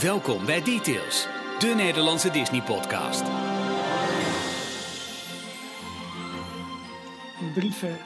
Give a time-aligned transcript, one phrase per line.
[0.00, 1.26] Welkom bij Details,
[1.58, 3.22] de Nederlandse Disney-podcast.
[7.54, 7.96] brieven,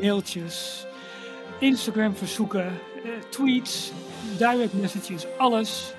[0.00, 0.86] mailtjes,
[1.58, 2.66] Instagram verzoeken,
[3.04, 3.92] eh, tweets,
[4.38, 5.92] direct messages, alles.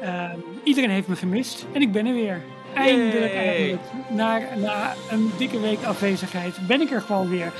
[0.00, 2.42] Ehm, iedereen heeft me gemist en ik ben er weer.
[2.74, 3.46] Eindelijk Yay.
[3.46, 3.82] eigenlijk.
[4.10, 7.52] Na, na een dikke week afwezigheid ben ik er gewoon weer.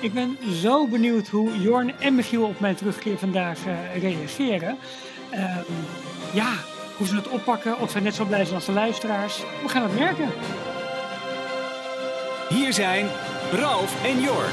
[0.00, 4.78] Ik ben zo benieuwd hoe Jorn en Michiel op mijn terugkeer vandaag eh, reageren.
[5.30, 5.62] Ehm,
[6.32, 6.52] ja,
[7.00, 9.38] hoe ze het oppakken, of ze net zo blij zijn als de luisteraars.
[9.38, 10.28] We gaan het merken.
[12.48, 13.06] Hier zijn
[13.52, 14.52] Ralf en Jorn.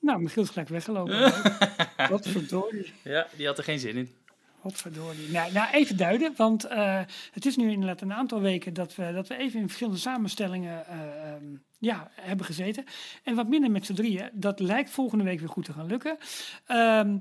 [0.00, 1.32] Nou, Michiel is gelijk weggelopen.
[2.10, 2.92] Wat verdorie.
[3.02, 4.14] Ja, die had er geen zin in.
[4.60, 5.30] Wat verdorie.
[5.30, 7.00] Nou, nou, even duiden, want eh,
[7.32, 10.86] het is nu inderdaad een aantal weken dat we, dat we even in verschillende samenstellingen
[10.86, 11.44] eh, ehm,
[11.78, 12.84] ja, hebben gezeten.
[13.22, 14.30] En wat minder met z'n drieën.
[14.32, 16.18] Dat lijkt volgende week weer goed te gaan lukken.
[16.66, 17.16] Ehm,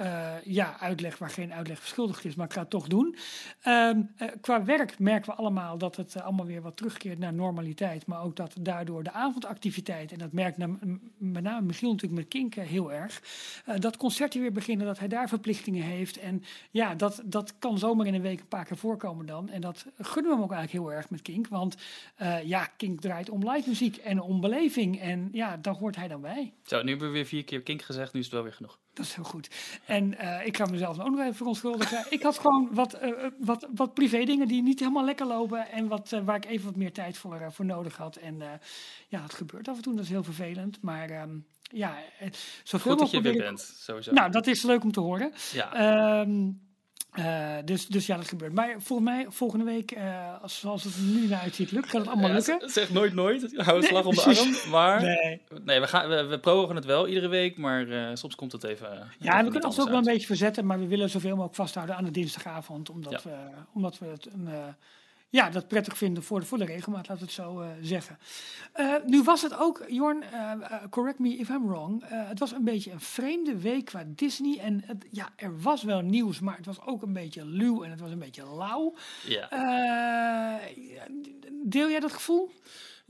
[0.00, 3.16] eh, ja, uitleg waar geen uitleg verschuldigd is, maar ik ga het toch doen.
[3.60, 7.32] Ehm, eh, qua werk merken we allemaal dat het eh, allemaal weer wat terugkeert naar
[7.32, 8.06] normaliteit.
[8.06, 10.78] Maar ook dat daardoor de avondactiviteit, en dat merkt na-
[11.18, 13.22] met name Michiel natuurlijk met Kink heel erg,
[13.78, 16.18] dat concerten weer beginnen, dat hij daar verplichtingen heeft.
[16.18, 19.48] En ja, dat, dat kan zomaar in een week een paar keer voorkomen dan.
[19.48, 21.48] En dat gunnen we hem ook eigenlijk heel erg met Kink.
[21.48, 21.76] Want
[22.44, 25.00] ja, Kink draait om live muziek en om beleving.
[25.00, 26.52] En ja, daar hoort hij dan bij.
[26.64, 28.78] Zo, nu hebben we weer vier keer kink gezegd, nu is het wel weer genoeg.
[29.00, 29.50] Dat is heel goed.
[29.84, 32.04] En eh, ik ga mezelf ook nog even verontschuldigen.
[32.10, 35.68] Ik had gewoon wat, eh, eh, wat, wat privé dingen die niet helemaal lekker lopen.
[35.70, 38.16] En wat, waar ik even wat meer tijd voor, voor nodig had.
[38.16, 38.42] En
[39.08, 39.94] ja, het gebeurt af en toe.
[39.94, 40.82] Dat is heel vervelend.
[40.82, 41.98] Maar ehm, ja,
[42.62, 44.12] zoveel Goed dat je weer bent, sowieso.
[44.12, 45.32] Nou, dat is leuk om te horen.
[45.52, 45.72] ja.
[45.72, 46.52] Ehm,
[47.12, 48.52] eh, dus, dus ja, dat gebeurt.
[48.52, 52.00] Maar volgens mij volgende week, eh, als, zoals het er nu naar uitziet, lukt, kan
[52.00, 52.68] het allemaal Ja, lukken.
[52.70, 54.70] z- zeg nooit nooit, hou een Nee, slag om de arm.
[54.70, 55.40] Maar Nee.
[55.64, 58.64] nee, we, gaan, we, we prorogen het wel iedere week, maar eh, soms komt het
[58.64, 58.92] even.
[58.92, 61.54] even Ja, we kunnen ons ook wel een beetje verzetten, maar we willen zoveel mogelijk
[61.54, 62.90] vasthouden aan de dinsdagavond.
[62.90, 63.34] Omdat, we,
[63.72, 64.48] omdat we het een,
[65.30, 68.18] ja, dat prettig vinden voor de, voor de regelmaat, we het zo eh, zeggen.
[68.72, 70.52] Eh, nu was het ook, Jorn, eh,
[70.90, 72.04] correct me if I'm wrong.
[72.06, 74.58] het was een beetje een vreemde week qua Disney.
[74.58, 77.90] En het, ja, er was wel nieuws, maar het was ook een beetje luw en
[77.90, 78.94] het was een beetje lauw.
[79.26, 80.60] Ja,
[81.64, 82.50] deel jij dat gevoel?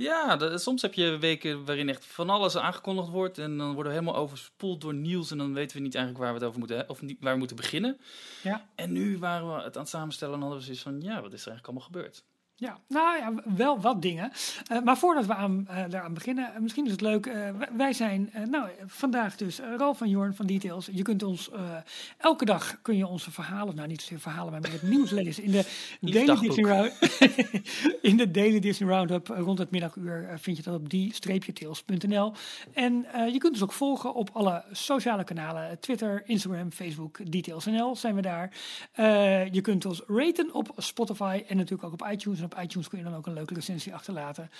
[0.03, 3.39] Ja dat- soms heb je weken waarin echt van alles aangekondigd wordt.
[3.39, 5.31] En dan worden we helemaal overspoeld door nieuws.
[5.31, 7.39] En dan weten we niet eigenlijk waar we het over moeten, of niet, waar we
[7.39, 7.99] moeten beginnen.
[8.43, 8.69] Ja.
[8.75, 11.33] En nu waren we het aan het samenstellen en hadden we zoiets van: ja, wat
[11.33, 12.25] is er eigenlijk allemaal gebeurd?
[12.61, 14.33] Ja, nou ja, wel wat dingen.
[14.67, 17.31] Eh, maar voordat we aan, eh, daaraan beginnen, eh, misschien is het leuk.
[17.77, 20.89] wij- zijn nou, vandaag dus uh, Ralf van Jorn van Details.
[20.93, 21.51] Je kunt ons
[22.19, 25.51] elke dag kun je onze verhalen, nou niet zozeer verhalen, maar het nieuws lezen in
[25.51, 25.65] de
[26.01, 26.39] Daily.
[26.41, 26.93] Disney Round,
[28.11, 32.33] in de Daily Disney Roundup rond het middaguur vind je dat op die-tails.nl.
[32.73, 38.15] En je kunt ons ook volgen op alle sociale kanalen: Twitter, Instagram, Facebook, Details.nl zijn
[38.15, 38.51] we daar.
[39.53, 42.41] Je kunt ons raten op Spotify en natuurlijk ook op iTunes.
[42.53, 44.51] Op iTunes kun je dan ook een leuke recensie achterlaten.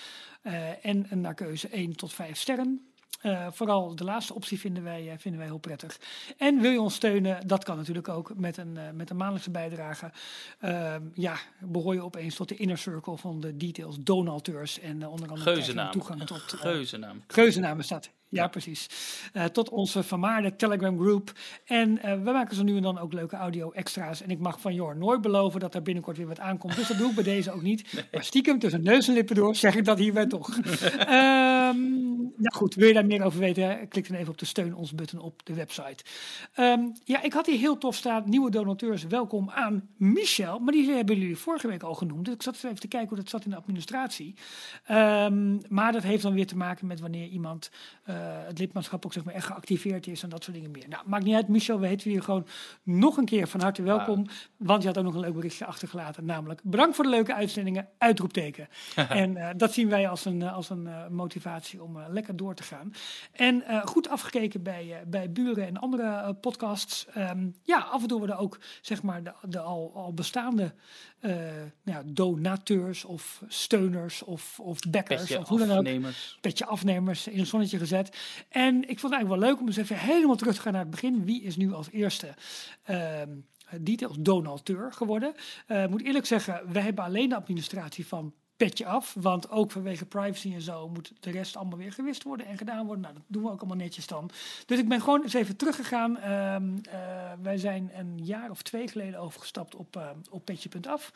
[0.41, 2.85] Eh, en een naar keuze 1 tot 5 sterren.
[3.21, 5.99] Eh, vooral de laatste optie vinden wij, eh, vinden wij heel prettig.
[6.37, 10.11] En wil je ons steunen, dat kan natuurlijk ook met een, met een maandelijkse bijdrage.
[10.59, 14.79] Ehm, ja, behoor je opeens tot de inner circle van de details donateurs.
[14.79, 15.91] En onder andere Geuzennaam.
[15.91, 16.41] toegang tot...
[16.41, 17.23] geuzennaam.
[17.27, 18.09] Geuzennaam staat.
[18.31, 18.89] Ja, precies.
[19.33, 21.31] Eh, tot onze vermaarde Telegram groep.
[21.65, 24.21] En eh, we maken zo nu en dan ook leuke audio extra's.
[24.21, 26.75] En ik mag van Jor nooit beloven dat er binnenkort weer wat aankomt.
[26.75, 28.05] Dus dat doe ik bij deze ook niet.
[28.11, 30.57] Maar stiekem tussen neus en lippen door zeg ik dat hierbij toch.
[30.97, 33.87] Ehm nou goed, wil je daar meer over weten?
[33.87, 36.03] Klik dan even op de steun ons button op de website.
[36.53, 38.23] Ehm, ja, ik had hier heel tof staan.
[38.25, 40.59] Nieuwe donateurs, welkom aan Michel.
[40.59, 42.25] Maar die hebben jullie vorige week al genoemd.
[42.25, 44.35] Dus ik zat even te kijken hoe dat zat in de administratie.
[44.85, 47.71] Ehm, maar dat heeft dan weer te maken met wanneer iemand
[48.03, 50.87] eh, het lidmaatschap ook zeg maar echt geactiveerd is en dat soort dingen meer.
[50.87, 51.47] Nou, maakt niet uit.
[51.47, 52.47] Michel, we heten hier gewoon
[52.83, 54.25] nog een keer van harte welkom.
[54.57, 56.25] Want je had ook nog een leuk berichtje achtergelaten.
[56.25, 58.67] Namelijk, bedankt voor de leuke uitzendingen, uitroepteken.
[59.23, 62.35] en eh, dat zien wij als een, eh, als een eh, motivatie om eh, lekker
[62.35, 62.93] door te gaan.
[63.31, 67.07] En eh, goed afgekeken bij, eh, bij buren en andere eh, podcasts.
[67.07, 70.73] Ehm, ja, af en toe worden ook zeg maar de, de al, al bestaande
[71.83, 76.37] ja, donateurs of steuners of, of backers Petje of hoe dan ook afnemers.
[76.41, 78.17] petje afnemers in het zonnetje gezet.
[78.49, 80.81] En ik vond het eigenlijk wel leuk om eens even helemaal terug te gaan naar
[80.81, 81.25] het begin.
[81.25, 82.33] Wie is nu als eerste
[82.83, 83.29] ehm
[83.79, 85.33] details donateur geworden?
[85.67, 88.33] Eh, Ik moet eerlijk zeggen, wij hebben alleen de administratie van
[88.65, 89.15] petje af.
[89.19, 92.85] Want ook vanwege privacy en zo moet de rest allemaal weer gewist worden en gedaan
[92.85, 93.03] worden.
[93.03, 94.29] Nou, dat doen we ook allemaal netjes dan.
[94.65, 96.17] Dus ik ben gewoon eens even teruggegaan.
[96.17, 101.11] Ehm, eh, wij zijn een jaar of twee geleden overgestapt op, eh, op petje.af.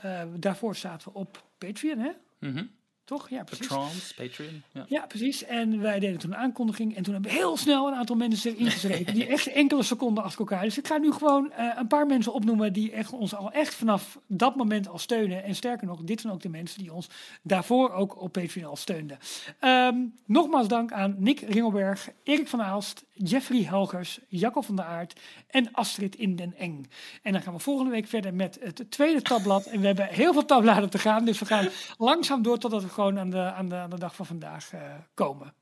[0.00, 2.10] Eh, daarvoor zaten we op Patreon, hè?
[2.38, 2.64] Mhm.
[3.08, 3.28] Toch?
[3.28, 3.66] Ja, precies.
[3.66, 4.62] Patrons, Patreon.
[4.72, 4.84] Ja.
[4.88, 5.44] Ja, precies.
[5.44, 6.96] En wij deden toen een aankondiging.
[6.96, 9.14] En toen hebben we heel snel een aantal mensen erin geschreven.
[9.14, 10.62] die echt enkele seconden achter elkaar.
[10.62, 12.72] Dus ik ga nu gewoon eh, een paar mensen opnoemen.
[12.72, 15.44] die echt, ons al echt vanaf dat moment al steunen.
[15.44, 17.08] En sterker nog, dit zijn ook de mensen die ons
[17.42, 19.18] daarvoor ook op Patreon al steunden.
[19.58, 19.96] Ehm,
[20.26, 25.72] nogmaals dank aan Nick Ringelberg, Erik van Aalst, Jeffrey Helgers, Jacco van der Aert en
[25.72, 26.86] Astrid in den Eng.
[27.22, 29.66] En dan gaan we volgende week verder met het tweede tabblad.
[29.66, 31.24] En we hebben heel veel tabbladen te gaan.
[31.24, 31.68] Dus we gaan
[32.08, 34.94] langzaam door totdat we gewoon aan de, aan de, aan de dag van vandaag eh,
[35.14, 35.54] komen.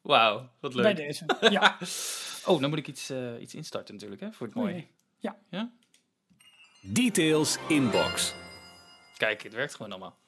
[0.00, 0.82] Wauw, wat leuk.
[0.82, 1.24] Bij deze.
[1.40, 1.76] Ja.
[2.46, 4.86] Oh, dan moet ik iets, eh, iets instarten natuurlijk, hè, voor het mooie.
[5.18, 5.36] Ja.
[5.50, 5.70] Ja?
[6.82, 8.34] Details inbox.
[9.16, 10.18] Kijk, het werkt gewoon allemaal.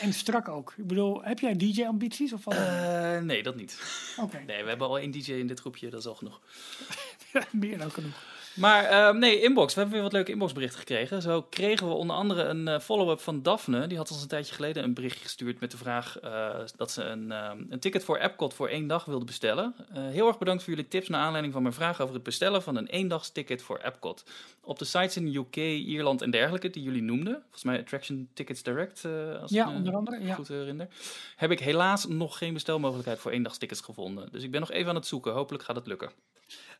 [0.00, 0.74] En strak ook.
[0.76, 2.32] Ik bedoel, heb jij DJ-ambities?
[2.32, 2.46] Of?
[2.46, 3.80] Eh, nee, dat niet.
[4.20, 6.40] Oké, Nee, we hebben al één DJ in dit groepje, dat is al genoeg.
[7.52, 8.37] meer dan genoeg.
[8.58, 9.74] Maar ehm, nee, inbox.
[9.74, 11.22] We hebben weer wat leuke inboxberichten gekregen.
[11.22, 13.86] Zo kregen we onder andere een eh, follow-up van Daphne.
[13.86, 17.02] Die had ons een tijdje geleden een berichtje gestuurd met de vraag eh, dat ze
[17.02, 19.74] een, ehm, een ticket voor Epcot voor één dag wilde bestellen.
[19.92, 22.62] Eh, heel erg bedankt voor jullie tips naar aanleiding van mijn vraag over het bestellen
[22.62, 24.24] van een eendagsticket voor Epcot.
[24.60, 28.62] Op de sites in UK, Ierland en dergelijke die jullie noemden, volgens mij Attraction Tickets
[28.62, 29.04] Direct,
[29.40, 30.34] als Ja, ik me onder andere, ja.
[30.34, 30.88] goed herinner,
[31.36, 34.28] heb ik helaas nog geen bestelmogelijkheid voor eendagstickets gevonden.
[34.32, 35.32] Dus ik ben nog even aan het zoeken.
[35.32, 36.10] Hopelijk gaat het lukken.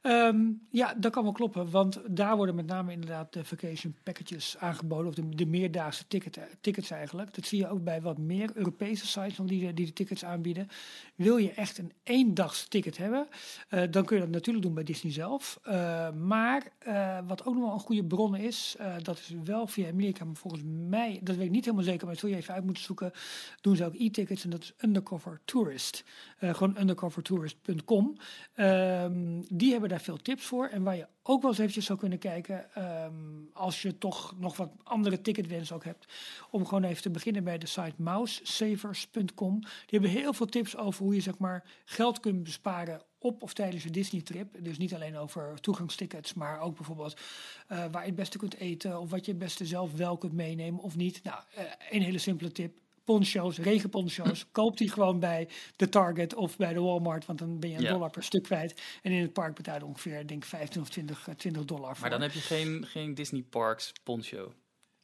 [0.02, 4.56] Ehm, ja, dat kan wel kloppen, want daar worden met name inderdaad de vacation packages
[4.58, 7.34] aangeboden, of de, de meerdaagse ticket, tickets eigenlijk.
[7.34, 10.24] Dat zie je ook bij wat meer Europese sites nog die, de- die de tickets
[10.24, 10.68] aanbieden.
[11.14, 13.28] Wil je echt een eendags ticket hebben,
[13.68, 15.58] eh, dan kun je dat natuurlijk doen bij Disney zelf.
[15.62, 19.88] Eh, maar eh, wat ook nog wel een goede bron is, dat is wel via
[19.88, 22.54] Amerika, maar volgens mij, dat weet ik niet helemaal zeker, maar dat zul je even
[22.54, 23.12] uit moeten zoeken,
[23.60, 26.04] doen ze ook e-tickets en dat is Undercover Tourist.
[26.40, 28.16] Gewoon undercovertourist.com.
[28.54, 30.66] Ehm, die hebben daar veel tips voor.
[30.66, 33.12] En waar je ook wel eens eventjes zou kunnen kijken, ehm,
[33.52, 36.06] als je toch nog wat andere ticketwensen ook hebt,
[36.50, 39.60] om gewoon even te beginnen bij de site mousesavers.com.
[39.60, 39.70] Die
[40.00, 43.82] hebben heel veel tips over hoe je zeg maar geld kunt besparen op of tijdens
[43.82, 44.64] je Disney-trip.
[44.64, 47.20] Dus niet alleen over toegangstickets, maar ook bijvoorbeeld
[47.66, 50.32] eh, waar je het beste kunt eten of wat je het beste zelf wel kunt
[50.32, 51.22] meenemen of niet.
[51.22, 52.78] Nou, eh, een hele simpele tip
[53.14, 57.70] poncho's, regenponcho's, koop die gewoon bij de Target of bij de Walmart, want dan ben
[57.70, 57.92] je een Ja.
[57.92, 58.82] dollar per stuk kwijt.
[59.02, 61.90] En in het park betaal je ongeveer, denk ik, 15 of 20, eh, 20 dollar
[61.92, 62.00] voor.
[62.00, 64.52] Maar dan heb je geen, geen Disney Parks poncho.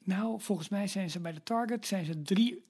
[0.05, 2.65] Nou, volgens mij zijn ze bij de Target zijn ze 3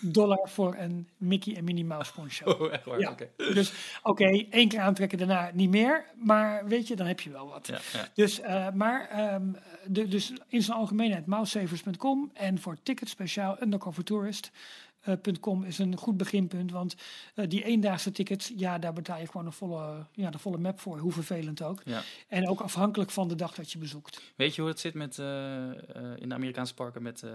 [0.00, 2.50] dollar voor een Mickey en Minnie Mouse poncho.
[2.50, 2.98] Oh, echt waar?
[2.98, 3.14] Ja.
[3.36, 3.72] Dus
[4.02, 6.04] oké, één keer aantrekken, daarna niet meer.
[6.16, 7.66] Maar weet je, dan heb je wel wat.
[7.66, 8.08] Ja, ja.
[8.14, 9.52] Dus, eh, maar ehm,
[9.86, 16.70] de, dus in zijn algemeenheid mousesavers.com en voor tickets speciaal undercovertourist.com is een goed beginpunt.
[16.70, 16.94] Want
[17.34, 20.80] eh, die eendaagse tickets, ja, daar betaal je gewoon een volle, ja, de volle map
[20.80, 20.98] voor.
[20.98, 21.80] Hoe vervelend ook.
[21.84, 22.02] Ja.
[22.28, 24.22] En ook afhankelijk van de dag dat je bezoekt.
[24.36, 25.76] Weet je hoe het zit met, eh, eh,
[26.16, 27.30] in de Amerikaanse parken met eh,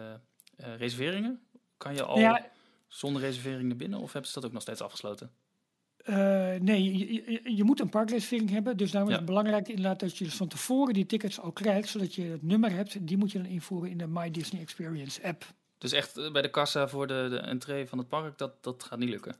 [0.59, 1.39] eh, reserveringen?
[1.79, 2.45] Kan je al Ja,
[2.87, 5.31] zonder reservering naar binnen of hebben ze dat ook nog steeds afgesloten?
[5.97, 6.15] Eh,
[6.59, 8.77] nee, je, je, je moet een parkreservering hebben.
[8.77, 9.21] Dus daarom is Ja.
[9.21, 11.89] het belangrijk inderdaad dat je dus van tevoren die tickets al krijgt.
[11.89, 13.07] Zodat je het nummer hebt.
[13.07, 15.45] Die moet je dan invoeren in de My Disney Experience app.
[15.79, 18.83] Dus echt eh, bij de kassa voor de, de entree van het park, dat, dat
[18.83, 19.35] gaat niet lukken.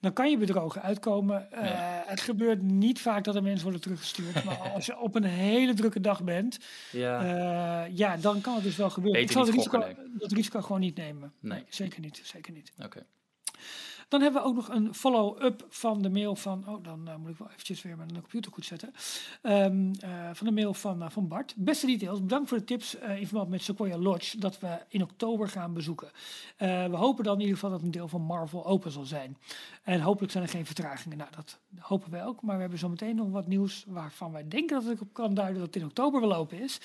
[0.00, 1.52] Dan kan je bedrogen uitkomen.
[1.52, 2.00] Eh.
[2.06, 4.44] Het gebeurt niet vaak dat er mensen worden teruggestuurd.
[4.44, 6.58] maar als je op een hele drukke dag bent,
[6.92, 7.20] Ja,
[7.86, 9.20] eh, ja, dan kan het dus wel gebeuren.
[9.20, 11.32] Beter Ik zal het risico, dat risico gewoon niet nemen.
[11.40, 11.64] Nee.
[11.68, 12.20] zeker niet.
[12.24, 12.72] Zeker niet.
[12.84, 13.06] oké.
[14.08, 16.68] Dan hebben we ook nog een follow-up van de mail van.
[16.68, 18.92] Oh, dan eh, moet ik wel eventjes weer mijn computer goed zetten.
[19.42, 21.54] Ehm, eh, van de mail van, eh, van Bart.
[21.56, 24.38] Beste details, bedankt voor de tips in verband met Sequoia Lodge.
[24.38, 26.10] Dat we in oktober gaan bezoeken.
[26.56, 29.36] We hopen dan in ieder geval dat een deel van Marvel open zal zijn.
[29.82, 31.18] En hopelijk zijn er geen vertragingen.
[31.18, 32.42] Nou, dat hopen wij ook.
[32.42, 35.58] Maar we hebben zometeen nog wat nieuws waarvan wij denken dat ik op kan duiden
[35.58, 36.80] dat het in oktober wel open is.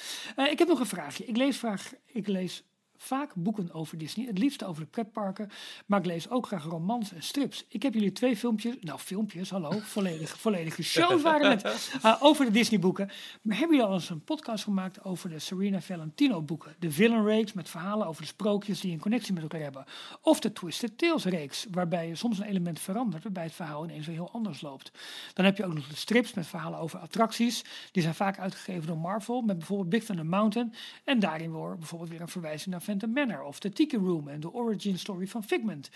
[0.50, 1.26] Ik heb nog een vraagje.
[1.26, 2.64] Ik lees, vraag, ik lees
[3.02, 4.26] vaak boeken over Disney.
[4.26, 5.50] Het liefst over de pretparken.
[5.86, 7.66] Maar ik lees ook graag romans en strips.
[7.68, 12.46] Ik heb jullie twee filmpjes, nou filmpjes, hallo, volledige, volledige shows waren het, uh, over
[12.46, 13.10] de Disney boeken.
[13.42, 16.76] Maar hebben jullie al eens een podcast gemaakt over de Serena Valentino boeken?
[16.80, 19.86] De Villain reeks met verhalen over de sprookjes die een connectie met elkaar hebben.
[20.22, 24.06] Of de Twisted Tales reeks, waarbij je soms een element verandert, waarbij het verhaal ineens
[24.06, 24.92] weer heel anders loopt.
[25.34, 27.64] Dan heb je ook nog de strips met verhalen over attracties.
[27.92, 30.74] Die zijn vaak uitgegeven door Marvel, met bijvoorbeeld Big Thunder Mountain.
[31.04, 34.40] En daarin wordt bijvoorbeeld weer een verwijzing naar Phantom Manor of de Tiki Room en
[34.40, 35.90] de origin story van Figment.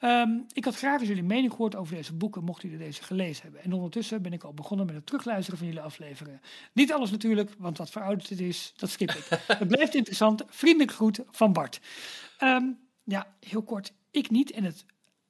[0.00, 3.42] Ehm, ik had graag eens jullie mening gehoord over deze boeken, mochten jullie deze gelezen
[3.42, 3.62] hebben.
[3.62, 6.40] En ondertussen ben ik al begonnen met het terugluisteren van jullie afleveringen.
[6.72, 9.26] Niet alles natuurlijk, want wat verouderd het is, dat skip ik.
[9.58, 10.42] het blijft interessant.
[10.46, 11.80] Vriendelijk groet van Bart.
[12.38, 12.64] Ehm,
[13.04, 13.92] ja, heel kort.
[14.10, 14.84] Ik niet en het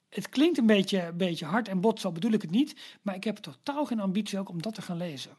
[0.09, 2.75] het klinkt een beetje, een beetje hard en bot, zo bedoel ik het niet.
[3.01, 5.37] Maar ik heb totaal geen ambitie ook om dat te gaan lezen.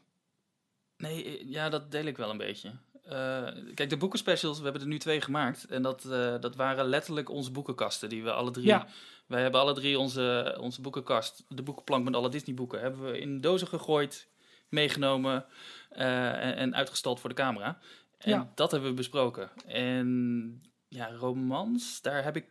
[0.97, 2.71] Nee, eh, ja, dat deel ik wel een beetje.
[3.03, 5.65] Eh, kijk, de boekenspecials, we hebben er nu twee gemaakt.
[5.65, 8.65] En dat, eh, dat waren letterlijk onze boekenkasten die we alle drie...
[8.65, 8.87] Ja.
[9.27, 13.19] Wij hebben alle drie onze, onze boekenkast, de boekenplank met alle Disney boeken, hebben we
[13.19, 14.27] in dozen gegooid,
[14.69, 15.45] meegenomen
[15.89, 17.79] eh, en, en uitgestald voor de camera.
[18.17, 18.51] En Ja.
[18.55, 19.49] dat hebben we besproken.
[19.67, 22.45] En ja, romans, daar heb ik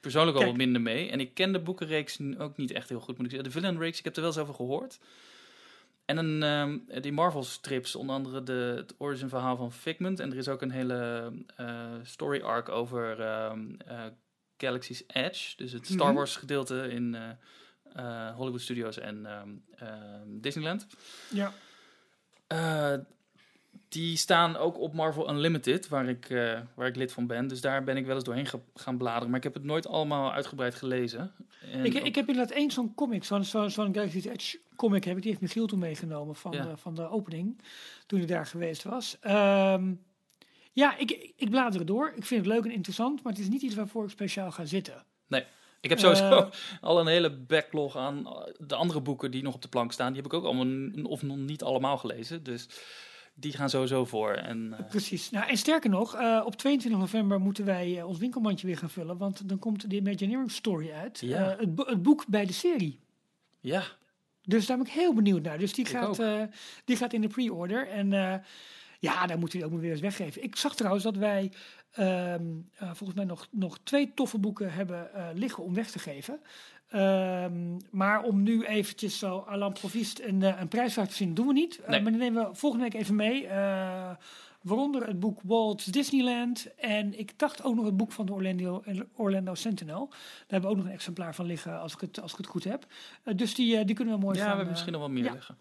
[0.00, 1.10] persoonlijk al wat minder mee.
[1.10, 3.50] En ik ken de boekenreeks ook niet echt heel goed, moet ik zeggen.
[3.50, 4.98] De villain reeks, ik heb er wel eens over gehoord.
[6.08, 10.20] En een, ehm, die Marvel strips, onder andere de, het origin verhaal van Figment.
[10.20, 14.04] En er is ook een hele eh, story arc over ehm, eh,
[14.56, 15.56] Galaxy's Edge.
[15.56, 16.14] Dus het Star Mhm.
[16.16, 17.16] Wars gedeelte in
[17.94, 19.48] eh, Hollywood Studios en ehm,
[20.26, 20.86] Disneyland.
[21.30, 21.52] Ja.
[23.88, 26.26] Die staan ook op Marvel Unlimited, waar ik,
[26.74, 27.46] waar ik lid van ben.
[27.48, 29.28] Dus daar ben ik wel eens doorheen gaan bladeren.
[29.28, 31.32] Maar ik heb het nooit allemaal uitgebreid gelezen.
[31.72, 35.22] En Ik, ik heb inderdaad één zo'n comic, zo'n zo'n Galaxy's Edge comic heb ik.
[35.22, 36.62] Die heeft Michiel toen meegenomen van, Ja.
[36.64, 37.60] de, van de opening,
[38.06, 39.16] toen hij daar geweest was.
[39.20, 39.92] Ehm,
[40.72, 42.12] ja, ik, ik blader het door.
[42.16, 44.64] Ik vind het leuk en interessant, maar het is niet iets waarvoor ik speciaal ga
[44.64, 45.04] zitten.
[45.80, 46.48] Ik heb sowieso Eh,
[46.80, 50.12] al een hele backlog aan eh, de andere boeken die nog op de plank staan.
[50.12, 52.42] Die heb ik ook allemaal, of nog niet allemaal gelezen.
[52.42, 52.68] Dus
[53.34, 54.30] die gaan sowieso voor.
[54.32, 55.30] En, eh, Precies.
[55.30, 58.90] Nou, en sterker nog, eh, op 22 november moeten wij eh, ons winkelmandje weer gaan
[58.90, 61.18] vullen, want dan komt de Imagineering Story uit.
[61.20, 61.50] Ja.
[61.52, 63.00] Eh, het, bo- het boek bij de serie.
[63.60, 63.82] ja,
[64.48, 65.58] Dus daar ben ik heel benieuwd naar.
[65.58, 66.42] Dus die, Ik gaat, eh,
[66.84, 67.88] die gaat in de pre-order.
[67.88, 68.34] En eh,
[68.98, 70.42] ja, daar moeten we ook maar weer eens weggeven.
[70.42, 71.52] Ik zag trouwens dat wij
[71.92, 72.42] ehm,
[72.74, 76.40] eh, volgens mij nog, nog twee toffe boeken hebben liggen om weg te geven.
[76.88, 81.52] Ehm, maar om nu eventjes zo à l'improviste een, een prijsvraag te zien, doen we
[81.52, 81.80] niet.
[81.86, 82.00] Nee.
[82.00, 83.48] maar die nemen we volgende week even mee.
[84.68, 86.74] Eh, waaronder het boek Walt's Disneyland.
[86.76, 88.82] En ik dacht ook nog het boek van de Orlando,
[89.16, 90.06] Orlando Sentinel.
[90.08, 92.46] Daar hebben we ook nog een exemplaar van liggen, als ik het, als ik het
[92.46, 92.86] goed heb.
[93.22, 94.56] Eh, dus die, eh, die kunnen we mooi ja we gaan...
[94.56, 95.32] hebben eh, misschien nog wel meer ja.
[95.32, 95.56] liggen.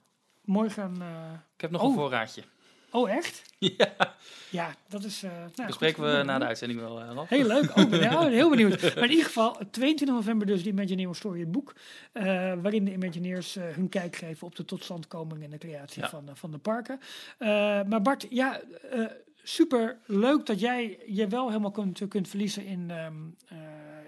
[0.45, 1.01] mooi gaan.
[1.01, 1.07] eh,
[1.55, 1.87] Ik heb nog Oh.
[1.87, 2.43] een voorraadje.
[2.91, 3.41] Oh, echt?
[3.57, 4.15] ja,
[4.49, 5.23] Ja, dat is.
[5.23, 6.13] eh nou, bespreken goed.
[6.13, 7.01] we na de uitzending wel.
[7.01, 7.29] eh, Ralf.
[7.29, 7.77] Heel leuk.
[7.77, 8.81] Oh, ben, oh, heel benieuwd.
[8.81, 11.75] Maar in ieder geval, 22 november dus de Imagineering Story, het boek.
[12.11, 12.23] eh,
[12.61, 16.09] waarin de Imagineers eh, hun kijk geven op de totstandkoming en de creatie Ja.
[16.09, 16.99] van, eh, van de parken.
[17.37, 17.47] Eh,
[17.83, 19.05] maar Bart, ja, eh,
[19.43, 23.13] super leuk dat jij je wel helemaal kunt, kunt verliezen in, ehm,
[23.47, 23.57] eh,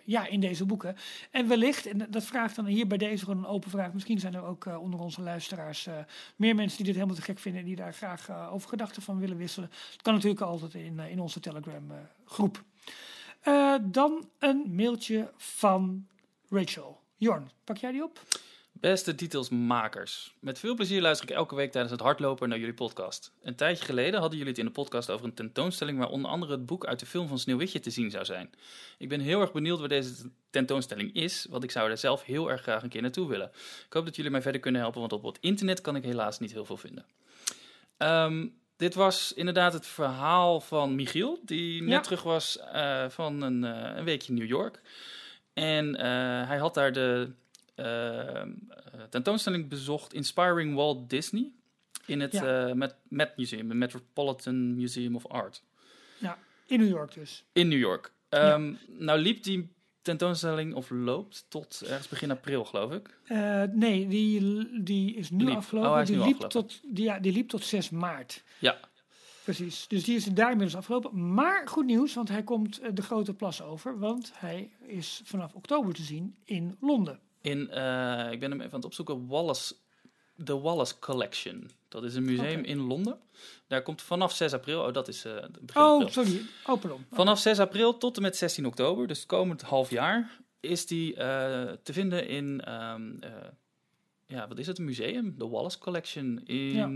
[0.09, 0.95] ja, in deze boeken.
[1.31, 3.93] En wellicht, en dat vraagt dan hier bij deze een open vraag.
[3.93, 5.97] Misschien zijn er ook eh, onder onze luisteraars eh,
[6.35, 7.65] meer mensen die dit helemaal te gek vinden.
[7.65, 9.69] Die daar graag eh, over gedachten van willen wisselen.
[9.91, 11.91] Het kan natuurlijk altijd in, in onze Telegram
[12.25, 12.63] groep.
[13.39, 16.07] Eh, dan een mailtje van
[16.49, 16.99] Rachel.
[17.15, 18.21] Jorn, pak jij die op?
[18.79, 20.33] Beste titelsmakers.
[20.39, 23.31] Met veel plezier luister ik elke week tijdens het hardlopen naar jullie podcast.
[23.41, 26.51] Een tijdje geleden hadden jullie het in de podcast over een tentoonstelling waar onder andere
[26.51, 28.49] het boek uit de film van Sneeuwwitje te zien zou zijn.
[28.97, 32.51] Ik ben heel erg benieuwd waar deze tentoonstelling is, want ik zou er zelf heel
[32.51, 33.51] erg graag een keer naartoe willen.
[33.85, 36.39] Ik hoop dat jullie mij verder kunnen helpen, want op het internet kan ik helaas
[36.39, 37.05] niet heel veel vinden.
[37.97, 41.99] Ehm, dit was inderdaad het verhaal van Michiel, die net Ja.
[41.99, 44.81] terug was eh, van een, eh, een weekje in New York.
[45.53, 47.31] En eh, hij had daar de
[49.09, 51.51] tentoonstelling bezocht, Inspiring Walt Disney,
[52.05, 52.67] in het Ja.
[52.67, 55.63] eh, Met, Met Museum, het Metropolitan Museum of Art,
[56.65, 57.43] In New York dus.
[57.53, 58.11] in New York.
[58.29, 59.69] Ehm, Nou liep die
[60.01, 63.17] tentoonstelling, of loopt, tot ergens begin april, geloof ik.
[63.25, 65.55] Eh, nee, die, die is nu Liep.
[65.55, 65.91] afgelopen.
[65.91, 66.67] Oh, is die, nu liep afgelopen.
[66.69, 68.43] Tot, die, ja, die liep tot 6 maart.
[68.59, 68.79] Ja,
[69.43, 69.87] Precies.
[69.87, 71.33] Dus die is daar inmiddels afgelopen.
[71.33, 73.99] Maar goed nieuws, want hij komt eh, de grote plas over.
[73.99, 77.19] Want hij is vanaf oktober te zien in Londen.
[77.41, 79.75] In, eh, ik ben hem even aan het opzoeken, Wallace,
[80.35, 81.69] de Wallace Collection.
[81.87, 83.19] Dat is een museum in Londen.
[83.67, 86.09] Daar komt vanaf 6 april, oh dat is eh begin Oh, april.
[86.09, 86.41] sorry.
[86.65, 87.05] Oh, pardon.
[87.11, 91.15] Vanaf 6 april tot en met 16 oktober, dus het komend half jaar, is die
[91.15, 93.31] eh, te vinden in, ehm, eh,
[94.25, 95.35] ja, wat is het, een museum?
[95.37, 96.87] De Wallace Collection in Ja.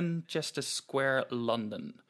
[0.00, 2.00] Manchester Square, London.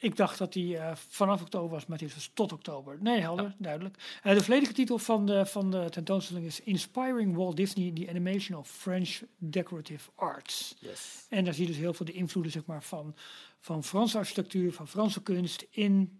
[0.00, 2.96] Ik dacht dat die eh, vanaf oktober was, maar het is dus tot oktober.
[3.00, 4.18] Nee, helder, duidelijk.
[4.22, 8.58] Eh, de volledige titel van de, van de tentoonstelling is Inspiring Walt Disney, The Animation
[8.58, 10.74] of French Decorative Arts.
[10.78, 11.26] Yes.
[11.28, 13.14] En daar zie je dus heel veel de invloeden zeg maar, van,
[13.60, 16.17] van Franse architectuur, van Franse kunst in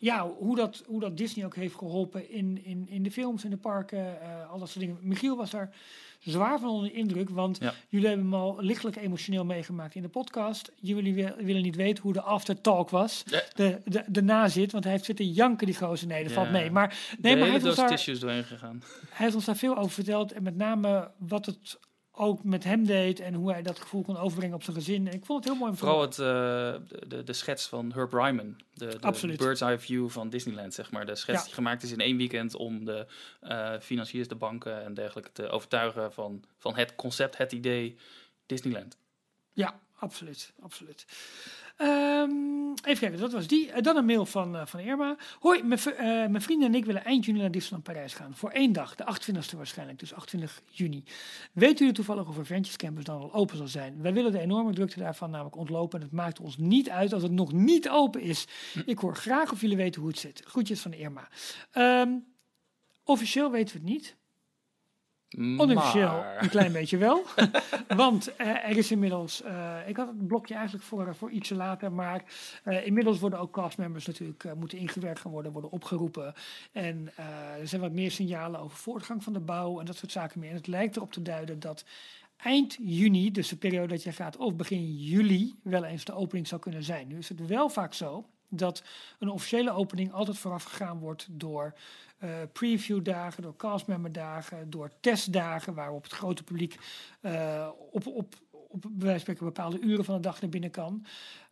[0.00, 3.50] ja, hoe, dat, hoe dat Disney ook heeft geholpen in, in, in de films, in
[3.50, 4.98] de parken, eh al dat soort dingen.
[5.02, 5.74] Michiel was daar
[6.20, 7.74] zwaar van onder de indruk, want Ja.
[7.88, 10.72] jullie hebben hem al lichtelijk emotioneel meegemaakt in de podcast.
[10.80, 13.42] Jullie wi- willen niet weten hoe de aftertalk was, Ja.
[13.54, 16.06] de, de, de nazit, want hij heeft zitten janken die gozer.
[16.06, 16.36] Nee, dat Ja.
[16.38, 16.70] valt mee.
[16.70, 18.82] Maar, Nee, de maar hij heeft, ons daar, gegaan.
[18.98, 21.78] hij heeft ons daar veel over verteld en met name wat het
[22.20, 25.08] ook met hem deed en hoe hij dat gevoel kon overbrengen op zijn gezin.
[25.08, 25.76] En ik vond het heel mooi.
[25.76, 26.26] Vooral het, eh,
[27.08, 28.60] de, de, schets van Herb Ryman.
[28.74, 31.06] De, de bird's eye view van Disneyland, zeg maar.
[31.06, 31.44] De schets Ja.
[31.44, 33.06] die gemaakt is in één weekend om de
[33.40, 37.96] eh, financiers, de banken en dergelijke te overtuigen van, van het concept, het idee
[38.46, 38.98] Disneyland.
[39.52, 41.06] Ja, absoluut, absoluut.
[41.80, 42.30] Ehm,
[42.84, 43.70] even kijken, dat was die.
[43.72, 45.16] Eh, dan een mail van, eh, van Irma.
[45.38, 48.34] Hoi, mijn, eh, mijn vrienden en ik willen eind juni naar Disneyland Parijs gaan.
[48.34, 51.04] Voor één dag, de 28e waarschijnlijk, dus 28 juni.
[51.52, 54.02] Weet u toevallig of Adventures Campus dan al open zal zijn?
[54.02, 55.98] Wij willen de enorme drukte daarvan namelijk ontlopen.
[55.98, 58.46] En het maakt ons niet uit als het nog niet open is.
[58.86, 60.42] Ik hoor graag of jullie weten hoe het zit.
[60.44, 61.28] Groetjes van Irma.
[61.70, 62.10] Ehm,
[63.04, 64.16] officieel weten we het niet.
[65.38, 67.22] Onofficieel Maar- een klein beetje wel.
[67.96, 71.92] Want eh, er is inmiddels, eh, ik had het blokje eigenlijk voor, voor ietsje later,
[71.92, 72.24] maar
[72.64, 76.34] eh, inmiddels worden ook castmembers natuurlijk eh, moeten ingewerkt gaan worden, worden opgeroepen.
[76.72, 77.24] En eh,
[77.60, 80.50] er zijn wat meer signalen over voortgang van de bouw en dat soort zaken meer.
[80.50, 81.84] En het lijkt erop te duiden dat
[82.36, 86.46] eind juni, dus de periode dat je gaat, of begin juli, wel eens de opening
[86.46, 87.08] zou kunnen zijn.
[87.08, 88.82] Nu is het wel vaak zo dat
[89.18, 91.74] een officiële opening altijd vooraf gegaan wordt door
[92.18, 96.78] eh previewdagen, door castmemberdagen, door testdagen waarop het grote publiek
[97.20, 98.34] eh, op, op,
[98.68, 98.84] op
[99.38, 101.06] bepaalde uren van de dag naar binnen kan.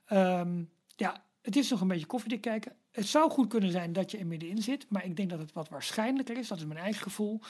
[0.04, 0.62] Ehm,
[0.96, 2.72] ja, het is nog een beetje koffiedik kijken.
[2.90, 5.52] Het zou goed kunnen zijn dat je er middenin zit, maar ik denk dat het
[5.52, 7.40] wat waarschijnlijker is, dat is mijn eigen gevoel,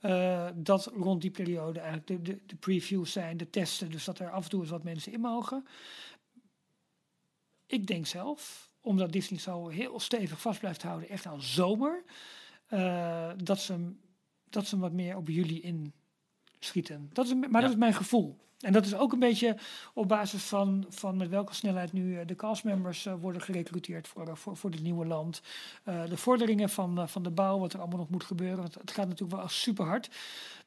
[0.00, 4.18] eh, dat rond die periode eigenlijk de, de, de previews zijn, de testen, dus dat
[4.18, 5.66] er af en toe eens wat mensen in mogen.
[7.66, 12.02] Ik denk zelf, omdat Disney zo heel stevig vast blijft houden, echt aan zomer,
[12.66, 14.00] eh, dat, ze, hem-
[14.50, 17.10] dat ze hem wat meer op juli inschieten.
[17.12, 17.68] Dat is, maar dat Ja.
[17.68, 18.46] is mijn gevoel.
[18.58, 19.56] En dat is ook een beetje
[19.94, 24.36] op basis van, van met welke snelheid nu eh, de castmembers eh, worden gerecruiteerd voor,
[24.36, 25.42] voor, voor dit nieuwe land.
[25.84, 28.56] De vorderingen van, van de bouw, wat er allemaal nog moet gebeuren.
[28.58, 30.08] Want het gaat natuurlijk wel super hard.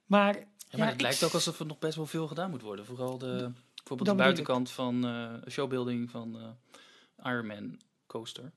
[0.05, 2.61] Maar, Ja, maar het ik lijkt ook alsof er nog best wel veel gedaan moet
[2.61, 2.85] worden.
[2.85, 5.05] Vooral de, bijvoorbeeld de buitenkant van
[5.49, 6.55] showbuilding van
[7.23, 7.79] Iron Man
[8.11, 8.51] coaster.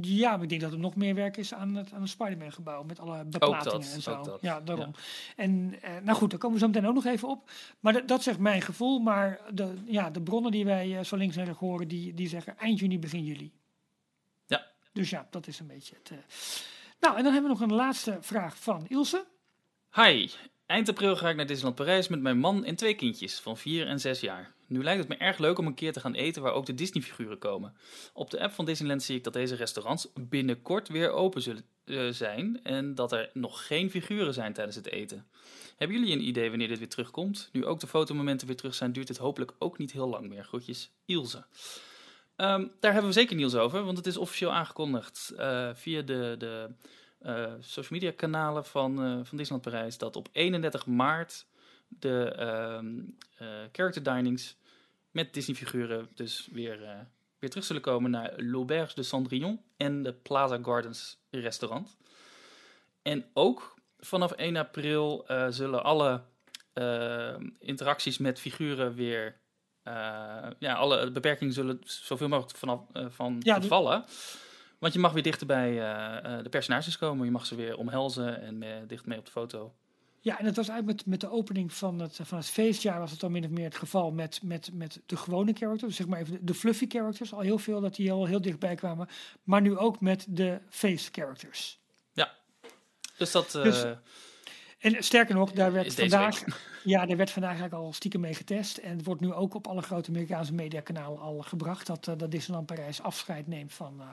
[0.00, 2.52] Ja, maar ik denk dat er nog meer werk is aan het, aan het Spider-Man
[2.52, 2.82] gebouw.
[2.82, 4.38] Met alle beplatingen dat, en zo.
[4.40, 4.92] Ja, daarom.
[5.36, 7.50] En eh, nou goed, daar komen we zo meteen ook nog even op.
[7.80, 8.98] Maar dat- dat zegt mijn gevoel.
[8.98, 12.28] Maar de, ja, de bronnen die wij eh, zo links en rechts horen, die, die
[12.28, 13.52] zeggen eind juni, begin juli.
[14.46, 14.66] Ja.
[14.92, 16.10] Dus ja, dat is een beetje het.
[16.10, 16.18] eh.
[17.00, 19.26] Nou, en dan hebben we nog een laatste vraag van Ilse.
[19.94, 20.28] Hi,
[20.66, 23.86] eind april ga ik naar Disneyland Parijs met mijn man en twee kindjes van 4
[23.86, 24.52] en 6 jaar.
[24.68, 26.74] Nu lijkt het me erg leuk om een keer te gaan eten waar ook de
[26.74, 27.76] Disney-figuren komen.
[28.12, 32.08] Op de app van Disneyland zie ik dat deze restaurants binnenkort weer open zullen eh,
[32.08, 35.26] zijn en dat er nog geen figuren zijn tijdens het eten.
[35.76, 37.48] Hebben jullie een idee wanneer dit weer terugkomt?
[37.52, 40.44] Nu ook de fotomomenten weer terug zijn, duurt het hopelijk ook niet heel lang meer.
[40.44, 41.46] Groetjes, Ilse.
[42.36, 46.34] Ehm, daar hebben we zeker nieuws over, want het is officieel aangekondigd eh, via de,
[46.38, 46.70] de
[47.18, 51.46] eh, social media kanalen van, van Disneyland Parijs dat op 31 maart
[51.88, 53.00] de ehm,
[53.36, 54.56] eh, character dinings
[55.10, 56.98] met Disney figuren dus weer, eh,
[57.38, 61.96] weer terug zullen komen naar l'Auberge de Cendrillon en de Plaza Gardens restaurant.
[63.02, 66.22] En ook vanaf 1 april eh, zullen alle
[66.72, 69.40] eh, interacties met figuren weer
[70.58, 74.04] ja, alle beperkingen zullen zoveel mogelijk vanaf, van Ja, vervallen.
[74.78, 75.72] Want je mag weer dichter bij
[76.42, 77.24] de personages komen.
[77.24, 79.74] Je mag ze weer omhelzen en dicht mee op de foto.
[80.28, 83.10] Ja, en dat was eigenlijk met, met de opening van het, van het feestjaar was
[83.10, 86.20] het dan min of meer het geval met, met, met de gewone characters, zeg maar
[86.20, 89.08] even de, de fluffy characters, al heel veel dat die al heel dichtbij kwamen,
[89.42, 91.78] maar nu ook met de face characters.
[93.16, 93.54] Dus dat...
[93.54, 93.84] eh, Dus-
[94.78, 96.44] En sterker nog, daar werd vandaag,
[96.84, 99.66] ja, daar werd vandaag eigenlijk al stiekem mee getest en het wordt nu ook op
[99.66, 104.06] alle grote Amerikaanse mediakanalen al gebracht dat, eh, dat Disneyland Parijs afscheid neemt van, eh,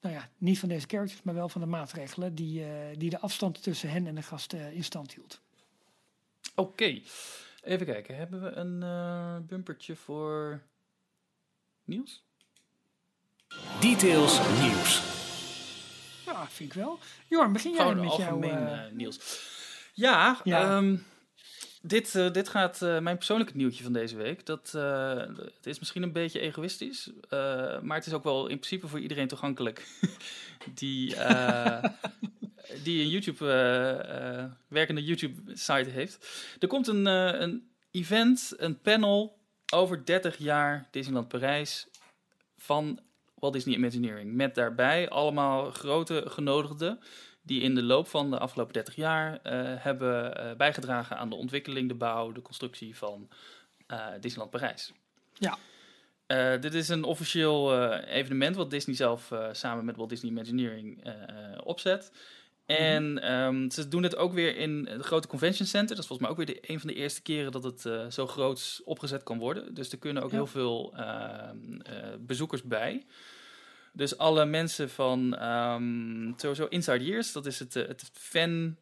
[0.00, 3.18] nou ja, niet van deze characters, maar wel van de maatregelen die, eh, die de
[3.20, 5.40] afstand tussen hen en de gasten in stand hield.
[6.54, 7.00] Oké.
[7.62, 8.16] Even kijken.
[8.16, 10.62] Hebben we een eh, bumpertje voor
[11.84, 12.24] Niels?
[13.80, 15.02] Details nieuws.
[16.26, 16.98] Ja, vind ik wel.
[17.28, 18.10] Jorn, begin jij met jouw...
[18.10, 19.40] algemeen eh, eh, Niels.
[19.94, 20.76] Ja, Ja.
[20.76, 20.96] ehm,
[21.82, 24.46] dit, eh, dit gaat eh, mijn persoonlijke nieuwtje van deze week.
[24.46, 25.16] Dat, eh,
[25.54, 27.10] het is misschien een beetje egoïstisch,
[27.82, 29.86] maar het is ook wel in principe voor iedereen toegankelijk.
[30.74, 31.14] die,
[32.82, 33.44] die een YouTube,
[34.68, 36.28] werkende YouTube-site heeft.
[36.58, 39.38] Er komt een, een event, een panel
[39.72, 41.88] over 30 jaar Disneyland Parijs
[42.56, 43.00] van
[43.34, 44.34] Walt Disney Imagineering.
[44.34, 47.00] Met daarbij allemaal grote genodigden
[47.48, 51.34] die in de loop van de afgelopen 30 jaar eh, hebben eh, bijgedragen aan de
[51.34, 53.28] ontwikkeling, de bouw, de constructie van
[53.86, 54.92] eh, Disneyland Parijs.
[55.32, 55.58] Ja.
[56.60, 61.12] Dit is een officieel evenement wat Disney zelf samen met Walt Disney Imagineering
[61.64, 62.12] opzet.
[62.66, 65.88] En ehm, ze doen het ook weer in het grote convention center.
[65.96, 68.26] Dat is volgens mij ook weer de, een van de eerste keren dat het zo
[68.26, 69.74] groot opgezet kan worden.
[69.74, 70.36] Dus er kunnen ook Ja.
[70.36, 73.06] heel veel ehm, eh, bezoekers bij.
[73.92, 78.76] Dus alle mensen van ehm, sowieso Inside Years, dat is het, eh, het fan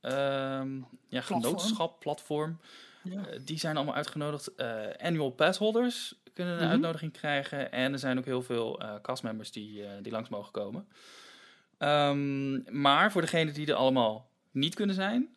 [0.00, 0.76] ehm,
[1.08, 2.60] ja, genootschap, platform.
[3.04, 3.26] Ja.
[3.26, 4.54] Eh, die zijn allemaal uitgenodigd.
[4.54, 6.70] Eh, annual pass holders kunnen een Mhm.
[6.70, 7.72] uitnodiging krijgen.
[7.72, 10.88] En er zijn ook heel veel eh castmembers die, die langs mogen komen.
[11.78, 15.28] Ehm, maar voor degenen die er allemaal niet kunnen zijn,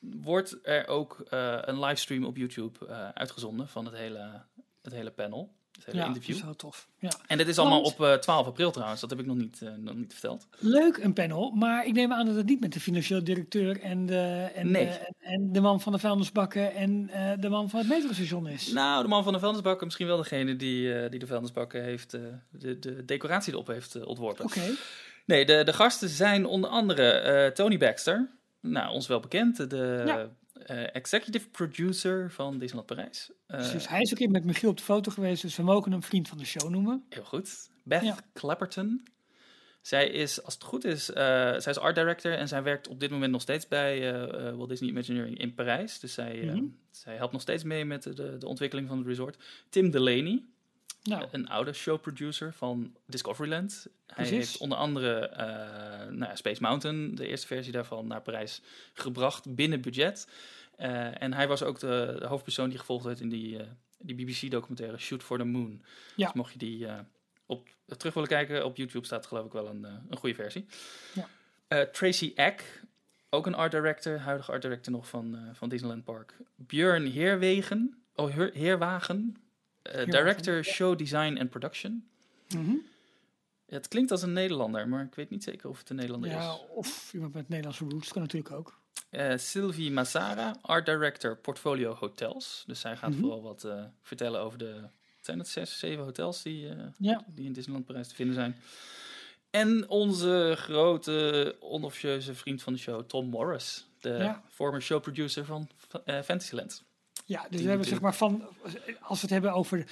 [0.00, 1.22] wordt er ook
[1.60, 4.42] een livestream op YouTube uitgezonden van het hele,
[4.82, 5.52] het hele panel.
[5.84, 6.36] Het hele Ja, dat interview.
[6.36, 6.88] is wel tof.
[6.98, 7.10] Ja.
[7.26, 9.00] En dit is allemaal op eh, 12 april trouwens.
[9.00, 10.46] Dat heb ik nog niet, eh, nog niet verteld.
[10.58, 14.06] Leuk een panel, maar ik neem aan dat het niet met de financieel directeur en
[14.06, 14.86] de, en Nee.
[14.86, 18.72] de, en, de man van de vuilnisbakken en eh, de man van het metrostation is.
[18.72, 22.10] Nou, de man van de vuilnisbakken, misschien wel degene die, die de vuilnisbakken heeft,
[22.50, 24.44] de, de decoratie erop heeft ontworpen.
[24.44, 24.60] Oké,
[25.26, 30.28] Nee, de, de gasten zijn onder andere Tony Baxter, nou, ons wel bekend, de Ja.
[30.52, 33.30] Eh, executive producer van Disneyland Parijs.
[33.46, 35.92] Eh, dus hij is ook in met Michiel op de foto geweest, dus we mogen
[35.92, 37.04] hem vriend van de show noemen.
[37.08, 37.70] Heel goed.
[37.84, 38.16] Beth Ja.
[38.34, 39.02] Clapperton.
[39.80, 41.14] Zij is, als het goed is, eh,
[41.58, 44.12] zij is art director en zij werkt op dit moment nog steeds bij
[44.56, 46.00] Walt Disney Imagineering in Parijs.
[46.00, 46.64] Dus zij, Mhm.
[46.90, 49.36] zij helpt nog steeds mee met de, de, de ontwikkeling van het resort.
[49.68, 50.44] Tim Delaney,
[51.02, 53.86] Nou, een oude showproducer van Discoveryland.
[54.06, 55.46] Hij heeft onder andere eh,
[56.06, 60.28] nou ja, Space Mountain, de eerste versie daarvan, naar Parijs gebracht binnen budget.
[60.76, 63.66] Eh, en hij was ook de, de hoofdpersoon die gevolgd werd in die, eh,
[63.98, 65.82] die BBC-documentaire Shoot for the Moon.
[66.16, 66.26] Ja.
[66.26, 66.86] Dus mocht je die
[67.46, 70.66] op, terug willen kijken, op YouTube staat geloof ik wel een, een goede versie.
[71.14, 71.86] Ja.
[71.86, 72.82] Tracy Eck,
[73.30, 76.36] ook een art director, huidige art director nog van, van Disneyland Park.
[76.56, 79.36] Björn Heerwegen, oh, Heer- Heerwagen,
[80.04, 82.08] director show design en production.
[82.48, 82.74] mhm.
[83.66, 86.52] Het klinkt als een Nederlander, maar ik weet niet zeker of het een Nederlander ja,
[86.52, 86.58] is.
[86.74, 88.78] of iemand met Nederlandse roots kan natuurlijk ook.
[89.10, 92.64] Eh, Sylvie Massara, art director portfolio hotels.
[92.66, 93.20] Dus zij gaat Mhm.
[93.20, 94.80] vooral wat eh, vertellen over de,
[95.20, 98.56] zijn het zes, zeven hotels die, eh, Ja, die in Disneyland Parijs te vinden zijn.
[99.50, 103.86] En onze grote onofficieuze vriend van de show, Tom Morris.
[104.00, 104.42] De Ja.
[104.48, 105.68] former showproducer van
[106.04, 106.82] eh, Fantasyland.
[107.30, 108.42] Ja dus we hebben zeg maar van,
[109.00, 109.84] als we het hebben over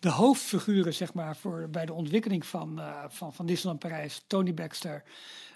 [0.00, 4.54] de hoofdfiguren zeg maar voor, bij de ontwikkeling van, eh, van, van Disneyland Parijs, Tony
[4.54, 5.02] Baxter,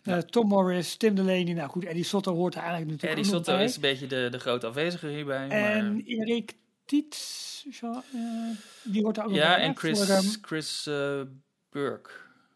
[0.02, 3.52] eh, Tom Morris, Tim Delaney, nou goed, Eddie Soto hoort er eigenlijk natuurlijk Eddie Sotto
[3.54, 3.64] bij.
[3.64, 5.46] is een beetje de, de grote afwezige hierbij.
[5.46, 8.00] maar, En Erik Tietz, zo, eh,
[8.82, 9.62] die hoort er ook ja, bij.
[9.64, 10.82] en hè, Chris, voor, ehm, Chris
[11.70, 12.10] Burke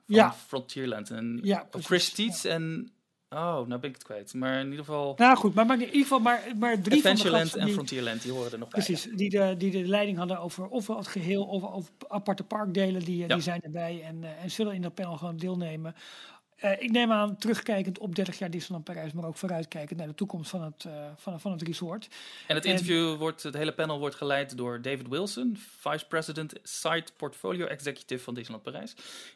[0.07, 0.33] van Ja.
[0.33, 1.11] Frontierland.
[1.11, 2.93] En, Ja, precies, Chris Tietz en...
[3.35, 4.35] Oh, nou ben ik het kwijt.
[4.35, 5.15] Maar in ieder geval...
[5.17, 8.23] nou goed, maar, maar in ieder geval maar, maar drie van de en die, Frontierland,
[8.23, 8.83] die horen er nog bij.
[8.85, 13.05] Precies, die de, die de leiding hadden over ofwel het geheel of over aparte parkdelen,
[13.05, 13.35] die, eh, Ja.
[13.35, 15.95] die zijn erbij en, eh, en zullen in dat panel gewoon deelnemen.
[16.57, 20.15] Eh, ik neem aan, terugkijkend op 30 jaar Disneyland Parijs, maar ook vooruitkijkend naar de
[20.15, 22.09] toekomst van het, van, van het resort.
[22.47, 26.53] En het En- interview wordt, het hele panel wordt geleid door David Wilson, Vice President
[26.63, 28.95] Site Portfolio Executive van Disneyland Parijs.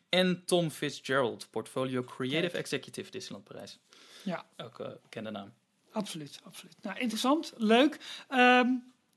[0.08, 2.56] En Tom Fitzgerald, Portfolio Creative.
[2.56, 3.78] Executive Disneyland Parijs.
[4.24, 5.52] Ja, Ook een bekende naam.
[5.92, 6.76] absoluut, absoluut.
[6.82, 7.98] Nou, interessant, leuk.
[8.28, 8.68] Ehm,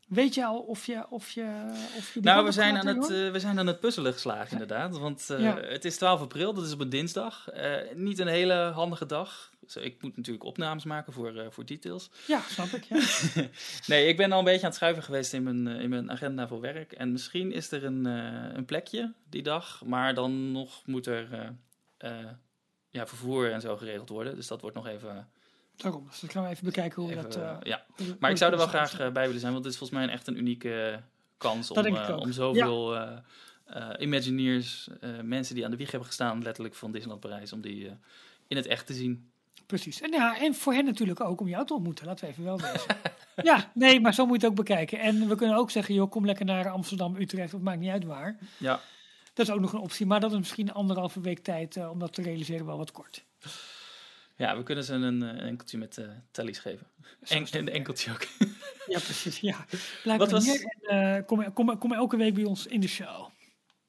[0.08, 3.32] weet je al of je, of je, of je Nou, we zijn, aan het, eh,
[3.32, 4.98] we zijn aan het puzzelen geslagen inderdaad.
[4.98, 5.58] Want eh, Ja.
[5.60, 7.50] het is 12 april, dat is op een dinsdag.
[7.50, 9.50] Eh, niet een hele handige dag.
[9.60, 12.10] Dus ik moet natuurlijk opnames maken voor, eh, voor details.
[12.28, 12.84] Ja, snap ik.
[12.84, 13.00] Ja.
[13.88, 16.12] Nee, ik ben al een beetje aan het schuiven geweest in mijn, eh, in mijn
[16.12, 16.92] agenda voor werk.
[16.92, 19.82] En misschien is er een, eh, een plekje die dag.
[19.86, 22.28] Maar dan nog moet er eh, eh,
[22.92, 24.36] ja, vervoer en zo geregeld worden.
[24.36, 25.28] Dus dat wordt nog even...
[25.76, 27.42] Daarom, dus dan gaan we even bekijken hoe we even, dat...
[27.42, 27.86] eh, eh, ja.
[27.98, 29.52] hoe Maar ik zou er we wel dat graag eh, bij willen zijn.
[29.52, 31.04] Want dit is volgens mij echt een unieke
[31.38, 32.98] kans om, Dat om zoveel
[34.00, 34.90] Imagineers,
[35.24, 37.90] mensen die aan de wieg hebben gestaan, letterlijk van Disneyland Parijs, om die
[38.48, 39.32] in het echt te zien.
[39.66, 40.02] Precies.
[40.02, 42.06] En, ja, en voor hen natuurlijk ook om jou te ontmoeten.
[42.06, 42.96] Laten we even wel wezen.
[43.50, 45.00] ja, nee, maar zo moet je het ook bekijken.
[45.00, 48.06] En we kunnen ook zeggen, joh, kom lekker naar Amsterdam, Utrecht, of maakt niet uit
[48.06, 48.38] waar.
[48.58, 48.80] Ja,
[49.34, 52.00] Dat is ook nog een optie, maar dat is misschien anderhalve week tijd eh, om
[52.00, 53.24] dat te realiseren wel wat kort.
[54.36, 56.88] ja we kunnen ze een, een enkeltje met eh tallies geven.
[57.28, 57.70] En weer.
[57.70, 58.26] enkeltje ook.
[58.88, 59.40] Ja, precies.
[59.40, 59.66] Ja.
[60.04, 62.88] Blijf Wat was- hier en eh, kom, kom, kom elke week bij ons in de
[62.88, 63.28] show.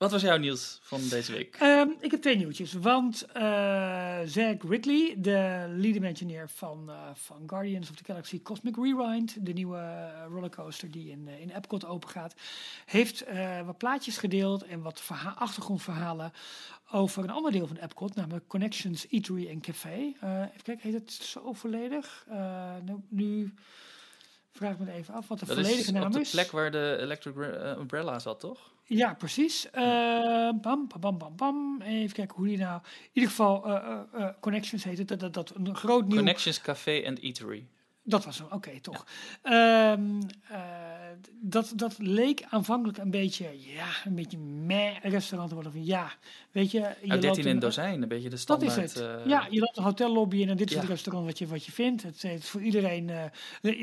[0.02, 1.56] Wat was jouw nieuws van deze week?
[1.60, 3.42] Ehm, ik heb twee nieuwtjes, want uh,
[4.24, 9.52] Zach Ridley, de lead engineer van, uh, van Guardians of the Galaxy Cosmic Rewind, de
[9.52, 12.34] nieuwe uh, rollercoaster die in, in Epcot open gaat,
[12.86, 16.32] heeft uh, wat plaatjes gedeeld en wat verha achtergrondverhalen
[16.90, 19.98] over een ander deel van Epcot, namelijk Connections Eatery en Café.
[20.22, 22.26] Even kijken, heet het zo volledig?
[22.84, 23.54] Nu, nu
[24.52, 26.30] vraag ik me even af wat de dat volledige is naam op de is.
[26.30, 27.36] plek waar de Electric
[27.78, 28.70] Umbrella zat, toch?
[28.96, 29.66] Ja, precies.
[29.74, 29.82] Uh,
[30.60, 31.82] bam, bam, bam, bam.
[31.82, 32.80] Even kijken hoe die nou...
[32.82, 35.08] In ieder geval, uh, uh, Connections heet het.
[35.08, 36.16] Dat, dat, dat een groot nieuw...
[36.16, 37.66] Connections Café and Eatery.
[38.04, 39.06] Dat was hem, oké, toch.
[39.42, 40.60] Ehm, eh,
[41.40, 45.72] dat, dat leek aanvankelijk een beetje, ja, een beetje meh restaurant te worden.
[45.72, 46.12] Van ja,
[46.50, 46.78] weet je...
[46.78, 48.76] je Nou, loopt 13 in een- dozijn, een beetje de Dat standaard.
[48.76, 49.02] is het.
[49.02, 50.80] eh, ja, je loopt een hotellobby in en dit is Ja.
[50.80, 52.02] het restaurant wat je, wat je vindt.
[52.02, 53.10] Het, het is voor iedereen...
[53.10, 53.24] eh,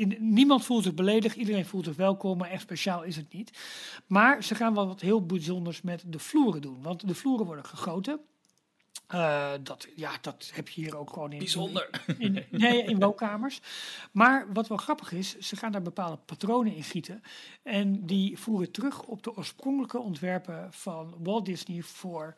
[0.00, 3.58] in- niemand voelt zich beledigd, iedereen voelt zich welkom, maar echt speciaal is het niet.
[4.06, 6.82] Maar ze gaan wel wat heel bijzonders met de vloeren doen.
[6.82, 8.20] Want de vloeren worden gegoten.
[9.10, 11.38] Eh, dat, ja, dat heb je hier ook gewoon in.
[11.38, 11.90] Bijzonder.
[12.18, 13.60] In, nee, in woonkamers.
[14.12, 17.22] Maar wat wel grappig is, ze gaan daar bepaalde patronen in gieten.
[17.62, 22.36] En die voeren terug op de oorspronkelijke ontwerpen van Walt Disney voor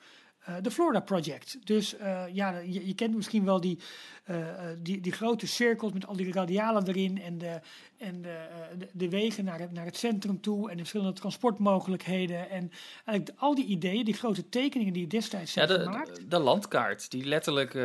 [0.63, 1.67] de Florida Project.
[1.67, 3.79] Dus eh, ja, je, je kent misschien wel die,
[4.25, 7.61] eh, eh, die, die grote cirkels met al die radialen erin en de,
[7.99, 11.13] en de, eh, de, de wegen naar het, naar het centrum toe en de verschillende
[11.13, 12.51] transportmogelijkheden.
[12.51, 12.71] En
[13.05, 16.17] eigenlijk al die ideeën, die grote tekeningen die destijds Ja, zijn de, gemaakt.
[16.17, 17.83] de, de landkaart, die letterlijk eh,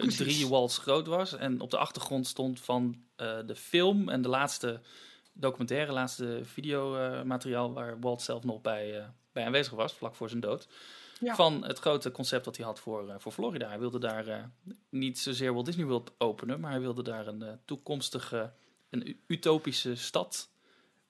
[0.00, 0.16] Precies.
[0.16, 1.36] drie walls groot was.
[1.36, 4.80] En op de achtergrond stond van eh, de film en de laatste
[5.32, 10.40] documentaire, laatste videomateriaal waar Walt zelf nog bij, eh, bij aanwezig was, vlak voor zijn
[10.40, 10.68] dood.
[11.20, 11.34] Ja.
[11.34, 13.68] Van het grote concept dat hij had voor, eh, voor Florida.
[13.68, 14.44] Hij wilde daar eh,
[14.88, 18.52] niet zozeer Walt Disney World openen, maar hij wilde daar een eh, toekomstige,
[18.90, 20.50] een utopische stad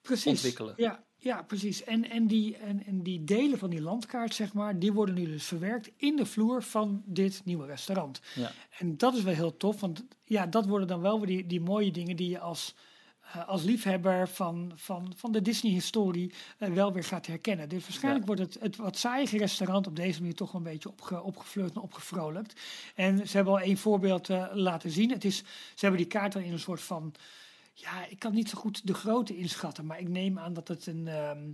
[0.01, 0.25] precies.
[0.25, 0.73] ontwikkelen.
[0.77, 1.83] Ja, ja precies.
[1.83, 5.25] En, en, die, en, en die delen van die landkaart, zeg maar, die worden nu
[5.25, 8.21] dus verwerkt in de vloer van dit nieuwe restaurant.
[8.35, 8.51] Ja.
[8.77, 11.61] En dat is wel heel tof, want ja, dat worden dan wel weer die, die
[11.61, 12.75] mooie dingen die je als,
[13.39, 17.69] als liefhebber van, van, van de Disney-historie eh, wel weer gaat herkennen.
[17.69, 20.89] Dus waarschijnlijk wordt het, het wat saaiige restaurant op deze manier toch wel een beetje
[20.89, 22.61] opge, opgefleurd en opgevrolijkt.
[22.95, 25.11] En ze hebben al één voorbeeld eh, laten zien.
[25.11, 25.45] Het is, ze
[25.85, 27.13] hebben die kaart in een soort van
[27.73, 30.85] ja, ik kan niet zo goed de grootte inschatten, maar ik neem aan dat het
[30.85, 31.51] een, ehm,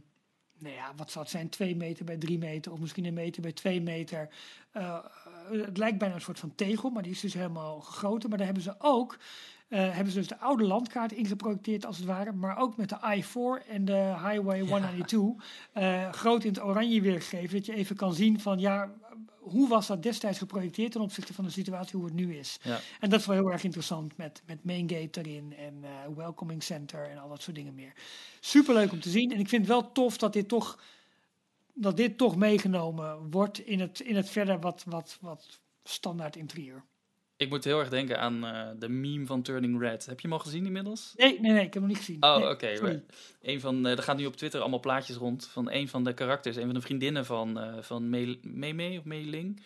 [0.59, 3.41] nou ja, wat zal het zijn, 2 meter bij 3 meter of misschien een meter
[3.41, 4.29] bij 2 meter.
[4.71, 8.29] Eh, eh, het lijkt bijna een soort van tegel, maar die is dus helemaal gegoten.
[8.29, 9.19] Maar daar hebben ze ook, eh,
[9.67, 13.67] hebben ze dus de oude landkaart ingeprojecteerd als het ware, maar ook met de I-4
[13.67, 18.39] en de Highway 192 eh, groot in het oranje weergegeven, dat je even kan zien
[18.39, 18.91] van ja,
[19.39, 22.59] hoe was dat destijds geprojecteerd ten opzichte van de situatie hoe het nu is.
[22.61, 22.79] Ja.
[22.99, 26.63] En dat is wel heel erg interessant met, met Main Gate erin en eh, Welcoming
[26.63, 27.93] Center en al dat soort dingen meer.
[28.39, 29.31] Superleuk om te zien.
[29.31, 30.79] En ik vind het wel tof dat dit toch,
[31.73, 36.83] dat dit toch meegenomen wordt in het, in het verder wat, wat, wat standaard interieur.
[37.37, 40.05] Ik moet heel erg denken aan eh, de meme van Turning Red.
[40.05, 41.13] Heb je hem al gezien inmiddels?
[41.17, 42.23] Nee, nee, nee, ik heb hem niet gezien.
[42.23, 43.01] Oh, Nee, oké.
[43.41, 46.13] Een van, eh, er gaan nu op Twitter allemaal plaatjes rond van een van de
[46.13, 49.61] karakters, een van de vriendinnen van, eh van Mei Mei Mei of Mei Ling,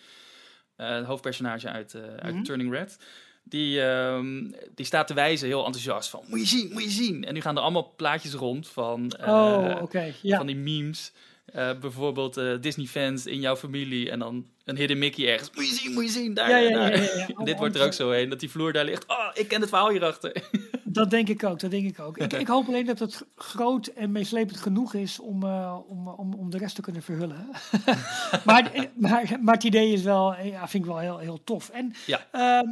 [0.75, 2.43] het hoofdpersonage uit, uit Mhm.
[2.43, 2.97] Turning Red.
[3.43, 7.23] Die, ehm, die staat te wijzen, heel enthousiast, van moet je zien, moet je zien.
[7.25, 9.81] En nu gaan er allemaal plaatjes rond van, oh.
[10.21, 10.37] Ja.
[10.37, 11.11] van die memes.
[11.53, 15.49] Bijvoorbeeld eh, Disney-fans in jouw familie en dan een Hidden Mickey ergens.
[15.55, 16.95] Moet je zien, moet je zien, daar, Ja, ja, daar.
[16.95, 17.27] ja, ja, ja.
[17.37, 19.07] En dit wordt er ook zo heen, dat die vloer daar ligt.
[19.07, 20.33] Oh, ik ken het verhaal hierachter.
[20.83, 22.17] Dat denk ik ook, dat denk ik ook.
[22.17, 26.33] Ik, ik hoop alleen dat het groot en meeslepend genoeg is om, eh, om, om,
[26.33, 27.47] om de rest te kunnen verhullen.
[28.45, 31.43] maar, eh, maar, maar het idee is wel, eh, ja, vind ik wel heel, heel
[31.43, 31.69] tof.
[31.69, 32.27] En Ja.
[32.31, 32.69] ehm,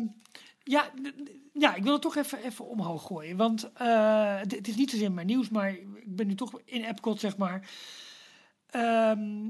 [0.63, 0.89] ja,
[1.53, 3.38] ja, ik wil het toch even, even omhoog gooien.
[3.38, 7.19] Want het het is niet zozeer mijn nieuws, maar ik ben nu toch in Epcot,
[7.19, 7.69] zeg maar.
[8.69, 9.47] Ehm,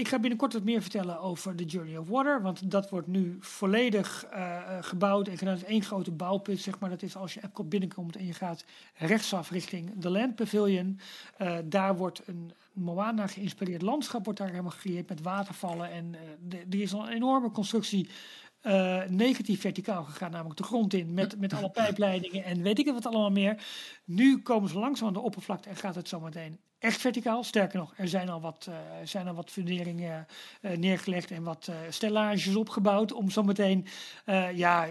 [0.00, 2.42] ik ga binnenkort wat meer vertellen over de Journey of Water.
[2.42, 5.46] Want dat wordt nu volledig eh, eh, gebouwd en.
[5.48, 6.90] Het is één grote bouwput, zeg maar.
[6.90, 11.00] Dat is als je Epcot binnenkomt en je gaat rechtsaf richting de Land Pavilion.
[11.36, 15.90] Eh, daar wordt een Moana geïnspireerd landschap wordt daar helemaal gecreëerd met watervallen.
[15.90, 16.14] En
[16.48, 18.08] de- er is al een enorme constructie
[19.08, 22.94] negatief verticaal gegaan, namelijk de grond in, met, met alle pijpleidingen en weet ik het
[22.94, 23.62] wat allemaal meer.
[24.10, 27.44] Nu komen ze langzaam aan de oppervlakte en gaat het zometeen echt verticaal.
[27.44, 30.26] Sterker nog, er zijn al wat, eh, zijn al wat funderingen
[30.60, 33.86] eh, neergelegd en wat eh, stellages opgebouwd om zometeen
[34.54, 34.86] ja,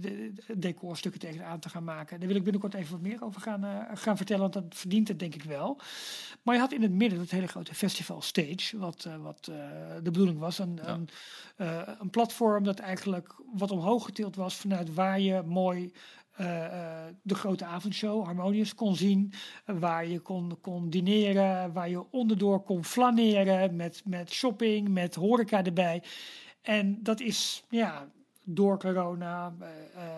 [0.00, 2.18] de decorstukken tegenaan te gaan maken.
[2.18, 5.18] Daar wil ik binnenkort even wat meer over gaan, gaan vertellen, want dat verdient het
[5.18, 5.80] denk ik wel.
[6.42, 10.38] Maar je had in het midden dat hele grote festival stage, wat, wat de bedoeling
[10.38, 10.58] was.
[10.58, 10.86] Een, Ja.
[10.88, 11.08] een,
[12.00, 15.92] een platform dat eigenlijk wat omhoog getild was vanuit waar je mooi
[17.22, 19.32] de grote avondshow, Harmonious, kon zien.
[19.64, 25.14] eh, waar je kon, kon dineren, waar je onderdoor kon flaneren met, met shopping, met
[25.14, 26.02] horeca erbij.
[26.62, 28.08] En dat is ja,
[28.44, 29.68] door corona, eh,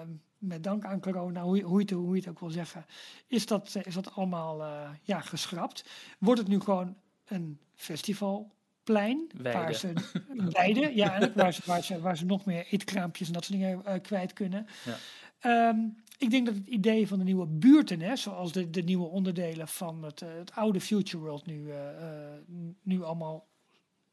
[0.01, 2.51] eh, met dank aan corona, hoe, je- hoe, je het, hoe je het ook wil
[2.51, 2.87] zeggen,
[3.27, 5.85] is dat, eh, is dat allemaal eh, ja, geschrapt.
[6.19, 9.59] Wordt het nu gewoon een festivalplein, Weide.
[9.59, 9.93] waar ze
[10.61, 13.85] weide, ja, waar, ze, waar, ze, waar ze nog meer eetkraampjes en dat soort dingen
[13.85, 14.67] eh, kwijt kunnen.
[14.85, 14.97] Ja.
[15.41, 15.79] Ehm,
[16.21, 19.69] ik denk dat het idee van de nieuwe buurten, hè, zoals de, de nieuwe onderdelen
[19.69, 22.41] van het, eh, het oude Future World nu, eh, eh,
[22.83, 23.49] nu allemaal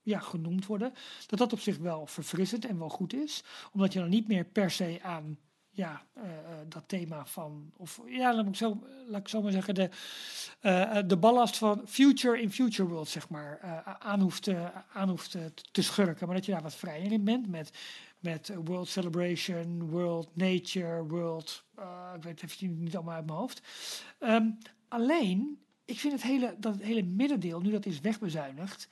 [0.02, 0.94] ja, genoemd worden,
[1.26, 3.44] dat dat op zich wel verfrissend en wel goed is.
[3.72, 5.38] Omdat je dan niet meer per se aan
[5.70, 6.06] ja,
[6.68, 9.90] dat thema van, of ja, laat ik zo, laat ik zo maar zeggen, de,
[11.08, 14.20] de ballast van future in future world, zeg maar, uh, aan
[15.10, 15.38] hoeft
[15.72, 16.28] te schurken.
[16.28, 17.72] Maar dat je daar wat vrijer in bent met,
[18.20, 21.66] met World Celebration, World Nature, World,
[22.16, 23.62] ik weet het even niet allemaal uit mijn hoofd.
[24.20, 28.88] Um, alleen, ik vind het hele, dat het hele middendeel, nu dat is wegbezuinigd,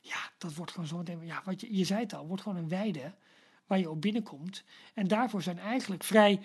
[0.00, 2.58] ja, dat wordt gewoon zo meteen, ja, wat je, je zei het al, wordt gewoon
[2.58, 3.14] een weide
[3.66, 4.64] waar je op binnenkomt.
[4.94, 6.40] En daarvoor zijn eigenlijk vrij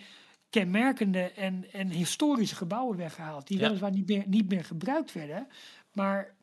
[0.50, 3.48] kenmerkende en, en historische gebouwen weggehaald.
[3.48, 5.48] Die weliswaar niet meer, niet meer gebruikt werden.
[5.94, 6.36] Maar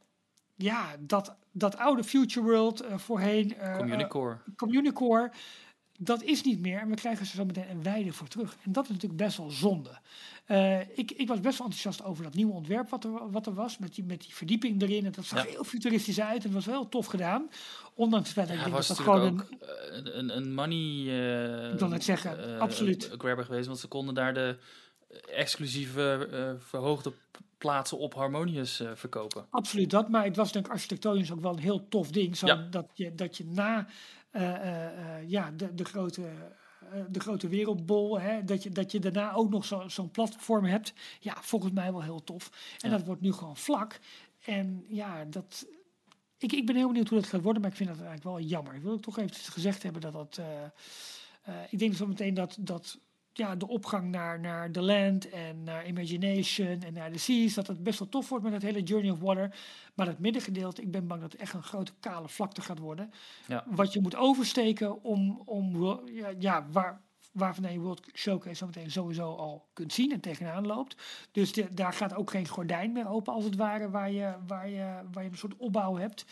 [0.55, 3.55] ja, dat, dat oude Future World uh, voorheen...
[3.57, 4.35] Uh, Communicore.
[4.35, 5.33] Uh, Communicore,
[6.01, 6.81] dat is niet meer.
[6.81, 8.57] En we krijgen ze zo meteen een weide voor terug.
[8.63, 9.99] En dat is natuurlijk best wel zonde.
[10.49, 13.55] Uh, ik, ik, was best wel enthousiast over dat nieuwe ontwerp wat er, wat er
[13.55, 13.79] was.
[13.79, 15.05] Met die, met die verdieping erin.
[15.05, 16.37] En dat zag heel futuristisch uit.
[16.37, 17.51] En het was wel tof gedaan.
[17.95, 19.45] Ondanks het dat ja, ik denk dat het gewoon
[19.91, 23.11] een, een, een money uh, ik wil net zeggen, uh, absoluut.
[23.19, 23.67] grabber geweest.
[23.67, 24.59] Want ze konden daar de
[25.35, 27.13] exclusieve verhoogde
[27.59, 29.47] plaatsen op Harmonious verkopen.
[29.51, 30.09] Absoluut dat.
[30.09, 32.37] Maar het was denk ik architectonisch ook wel een heel tof ding.
[32.37, 32.67] Zo ja.
[32.71, 33.87] dat, je, dat je na
[35.27, 36.31] ja, de, de grote
[37.09, 40.93] de grote wereldbol, hè, dat, je, dat je daarna ook nog zo'n zo platform hebt.
[41.21, 42.51] Ja, volgens mij wel heel tof.
[42.81, 42.97] En ja.
[42.97, 43.99] dat wordt nu gewoon vlak.
[44.45, 45.67] En ja, dat,
[46.39, 48.41] ik, ik ben heel benieuwd hoe dat gaat worden, maar ik vind dat eigenlijk wel
[48.41, 48.75] jammer.
[48.75, 50.39] Ik wil ook toch even gezegd hebben dat dat.
[50.41, 50.47] Uh,
[51.49, 52.99] uh, ik denk zo meteen dat, dat
[53.39, 57.67] ja, de opgang naar, naar The Land en naar Imagination en naar The Seas, dat
[57.67, 59.55] het best wel tof wordt met het hele Journey of Water.
[59.95, 63.11] Maar het middengedeelte, ik ben bang dat het echt een grote kale vlakte gaat worden.
[63.47, 63.65] Ja.
[63.67, 67.01] Wat je moet oversteken om, om ja, ja, waar,
[67.33, 71.03] waarvan je World Showcase zometeen sowieso al kunt zien en tegenaan loopt.
[71.33, 74.69] Dus de, daar gaat ook geen gordijn meer open, als het ware, waar je, waar
[74.69, 76.25] je, waar je een soort opbouw hebt.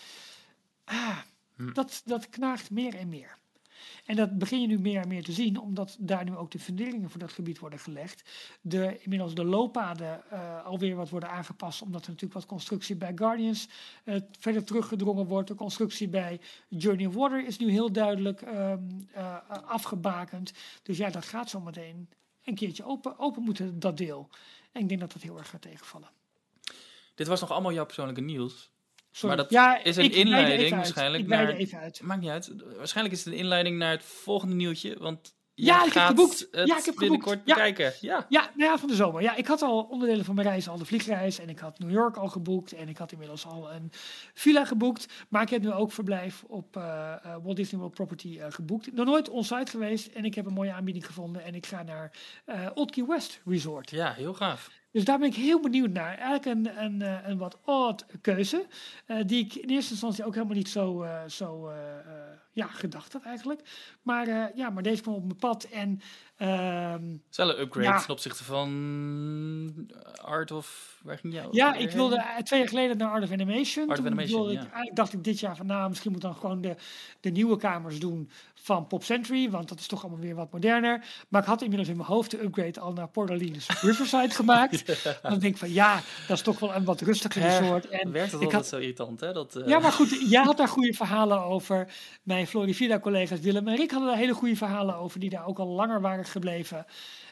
[0.84, 1.18] Ah,
[1.56, 1.72] hm.
[1.72, 3.38] dat, dat knaagt meer en meer.
[4.06, 6.58] En dat begin je nu meer en meer te zien, omdat daar nu ook de
[6.58, 8.30] funderingen voor dat gebied worden gelegd.
[8.60, 13.12] De, inmiddels de looppaden uh, alweer wat worden aangepast, omdat er natuurlijk wat constructie bij
[13.14, 13.68] Guardians
[14.04, 15.48] uh, verder teruggedrongen wordt.
[15.48, 20.52] De constructie bij Journey of Water is nu heel duidelijk um, uh, afgebakend.
[20.82, 22.08] Dus ja, dat gaat zometeen
[22.44, 24.28] een keertje open, open moeten, dat deel.
[24.72, 26.08] En ik denk dat dat heel erg gaat tegenvallen.
[27.14, 28.70] Dit was nog allemaal jouw persoonlijke nieuws.
[29.16, 29.36] Sorry.
[29.36, 31.48] Maar dat ja, is een ik inleiding waarschijnlijk Ik naar...
[31.48, 32.00] even uit.
[32.02, 32.52] Maakt niet uit.
[32.76, 34.96] Waarschijnlijk is het een inleiding naar het volgende nieuwtje.
[34.98, 36.48] Want Ja, ik heb geboekt.
[36.50, 37.48] het Ja, ik heb binnenkort geboekt.
[37.48, 37.54] Ja.
[37.54, 37.92] bekijken.
[38.00, 38.26] Ja.
[38.28, 39.22] Ja, nou ja, van de zomer.
[39.22, 41.38] Ja, ik had al onderdelen van mijn reis, al de vliegreis.
[41.38, 42.72] En ik had New York al geboekt.
[42.72, 43.90] En ik had inmiddels al een
[44.34, 45.06] villa geboekt.
[45.28, 48.92] Maar ik heb nu ook verblijf op eh, Walt Disney World Property eh, geboekt.
[48.92, 50.06] Nog nooit onsite geweest.
[50.06, 51.44] En ik heb een mooie aanbieding gevonden.
[51.44, 52.10] En ik ga naar
[52.44, 53.90] eh Old Key West Resort.
[53.90, 54.70] ja, heel gaaf.
[54.96, 56.18] Dus daar ben ik heel benieuwd naar.
[56.18, 58.66] Eigenlijk een, een, eh, een wat odd keuze.
[59.06, 61.70] eh, die ik in eerste instantie ook helemaal niet zo, eh, zo
[62.56, 63.60] ja, gedacht had eigenlijk.
[64.02, 65.64] Maar, eh, ja, maar deze kwam op mijn pad.
[65.64, 66.00] En
[66.36, 68.00] ehm, wel een upgrade Ja.
[68.00, 69.90] ten opzichte van
[70.22, 70.94] Art of...
[71.02, 71.48] Waar ging jou?
[71.50, 73.88] Ja, ik wilde eh, twee jaar geleden naar Art of Animation.
[73.88, 74.64] Art of Animation, wilde ik, ja.
[74.64, 76.76] eigenlijk dacht ik dit jaar van, nou, misschien moet dan gewoon de,
[77.20, 81.04] de nieuwe kamers doen van Pop Century, want dat is toch allemaal weer wat moderner.
[81.28, 85.02] Maar ik had inmiddels in mijn hoofd de upgrade al naar Port Orleans Riverside gemaakt.
[85.22, 87.88] Dan denk ik van, ja, dat is toch wel een wat rustiger resort.
[87.88, 89.32] En Werkt het ik altijd had, zo irritant, hè?
[89.32, 91.92] Dat, eh, ja, maar goed, jij had daar goede verhalen over.
[92.22, 95.66] Mijn Florivida-collega's Willem en Rick hadden daar hele goede verhalen over, die daar ook al
[95.68, 96.86] langer waren gebleven.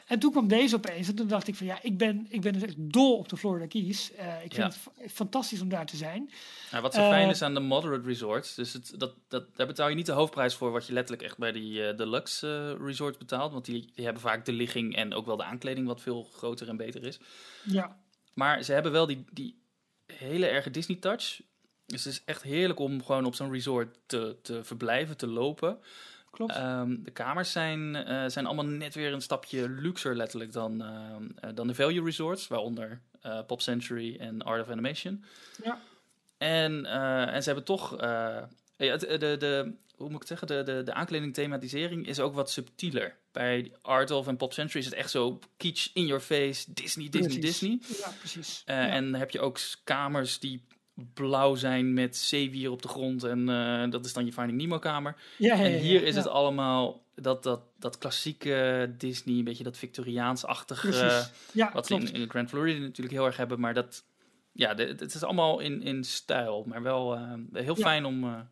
[0.07, 2.53] En toen kwam deze opeens en toen dacht ik van ja, ik ben, ik ben
[2.53, 4.11] dus echt dol op de Florida Keys.
[4.13, 4.63] Eh, ik vind Ja.
[4.65, 6.29] het fa- fantastisch om daar te zijn.
[6.71, 9.67] Nou, wat zo fijn Eh, is aan de moderate resorts, dus het, dat, dat, daar
[9.67, 13.17] betaal je niet de hoofdprijs voor wat je letterlijk echt bij die eh, deluxe resorts
[13.17, 13.51] betaalt.
[13.51, 16.69] Want die, die hebben vaak de ligging en ook wel de aankleding wat veel groter
[16.69, 17.19] en beter is.
[17.63, 17.97] Ja,
[18.33, 19.61] Maar ze hebben wel die, die
[20.13, 21.41] hele erge Disney touch.
[21.85, 25.79] Dus het is echt heerlijk om gewoon op zo'n resort te, te verblijven, te lopen.
[26.31, 26.55] klopt.
[26.55, 31.23] Ehm, de kamers zijn, eh, zijn allemaal net weer een stapje luxer letterlijk dan, ehm,
[31.35, 32.47] eh, dan de value resorts.
[32.47, 35.23] Waaronder eh, Pop Century en Art of Animation.
[35.63, 35.79] Ja.
[36.37, 37.99] En, en ze hebben toch...
[38.77, 40.47] ja, de, de, hoe moet ik het zeggen?
[40.47, 43.15] De, de, de aankleding thematisering is ook wat subtieler.
[43.31, 47.09] Bij Art of en Pop Century is het echt zo kitsch, in your face, Disney,
[47.09, 47.59] Disney, Precies.
[47.59, 47.79] Disney.
[47.99, 48.63] ja, precies.
[48.65, 48.87] Ja.
[48.87, 50.61] En dan heb je ook kamers die
[51.13, 53.23] blauw zijn met zeewier op de grond.
[53.23, 55.15] En eh, dat is dan je Finding Nemo kamer.
[55.37, 59.63] ja, ja, ja, en hier is het allemaal dat, dat, dat klassieke Disney, een beetje
[59.63, 61.27] dat Victoriaans-achtige.
[61.73, 63.59] Wat ze in, in Grand Floridian natuurlijk heel erg hebben.
[63.59, 64.03] Maar dat,
[64.51, 66.63] ja, het is allemaal in, in stijl.
[66.67, 68.47] Maar wel eh, heel fijn om...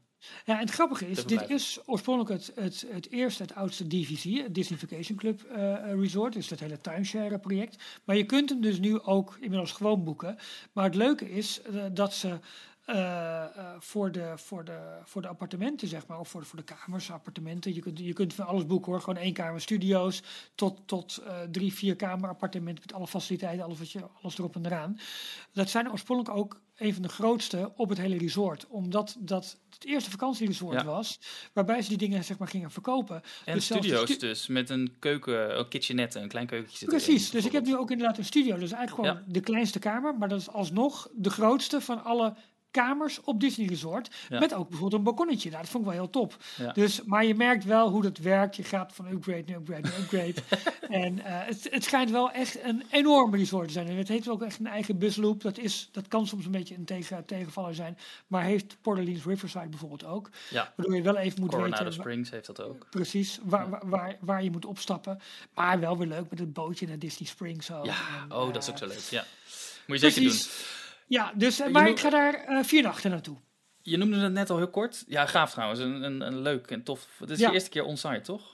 [0.45, 4.43] Ja, en het grappige is, dit is oorspronkelijk het, het, het eerste, het oudste DVC,
[4.43, 7.83] het Disney Vacation Club eh, Resort, dus dat hele timeshare project.
[8.03, 10.37] Maar je kunt hem dus nu ook inmiddels gewoon boeken.
[10.71, 12.39] Maar het leuke is eh, dat ze
[12.85, 13.45] eh,
[13.79, 17.11] voor, de, voor, de, voor de appartementen, zeg maar, of voor de, voor de kamers,
[17.11, 17.73] appartementen.
[17.73, 20.23] Je kunt, je kunt van alles boeken hoor, gewoon één kamer studio's
[20.55, 24.65] tot, tot drie, vier kamer appartementen met alle faciliteiten, alles, wat je, alles erop en
[24.65, 24.99] eraan.
[25.51, 29.85] Dat zijn oorspronkelijk ook een van de grootste op het hele resort, omdat dat het
[29.85, 30.85] eerste vakantieresort Ja.
[30.85, 31.19] was,
[31.53, 33.21] waarbij ze die dingen zeg maar gingen verkopen.
[33.45, 37.29] En Dus studio's stu- dus, met een keuken, een kitchenette, een klein keukentje zit Precies,
[37.29, 38.55] dus ik heb nu ook inderdaad een studio.
[38.55, 42.35] Is eigenlijk gewoon de kleinste kamer, maar dat is alsnog de grootste van alle
[42.73, 44.09] kamers op Disney Resort.
[44.29, 44.39] Ja.
[44.39, 45.49] Met ook bijvoorbeeld een balkonnetje.
[45.49, 46.37] Nou, dat vond ik wel heel top.
[46.57, 46.71] Ja.
[46.71, 48.55] Dus, maar je merkt wel hoe dat werkt.
[48.55, 50.33] Je gaat van upgrade naar upgrade naar upgrade.
[51.03, 53.87] en eh, het, het schijnt wel echt een enorm resort te zijn.
[53.87, 55.41] En het heeft ook echt een eigen busloop.
[55.41, 57.97] Dat, is, dat kan soms een beetje een tegen, tegenvaller zijn.
[58.27, 60.29] Maar heeft Port Orleans Riverside bijvoorbeeld ook.
[60.49, 61.93] Ja, Waardoor je wel even moet Coronado weten...
[61.93, 62.87] Springs heeft dat ook.
[62.89, 65.19] Precies, waar, waar, waar, waar je moet opstappen.
[65.53, 67.71] Maar wel weer leuk met het bootje naar Disney Springs.
[67.71, 67.85] Ook.
[67.85, 67.95] Ja,
[68.29, 68.99] En, oh, dat is eh, ook zo leuk.
[68.99, 69.25] Ja.
[69.87, 70.39] Moet je zeker doen.
[71.13, 73.37] Ja, dus, eh, Je maar ik ga daar eh, vier nachten naartoe.
[73.81, 75.03] Je noemde het net al heel kort.
[75.07, 75.79] Ja, gaaf trouwens.
[75.79, 77.07] Een, een, een leuk en tof.
[77.19, 77.47] Het is Ja.
[77.47, 78.51] de eerste keer on-site, toch?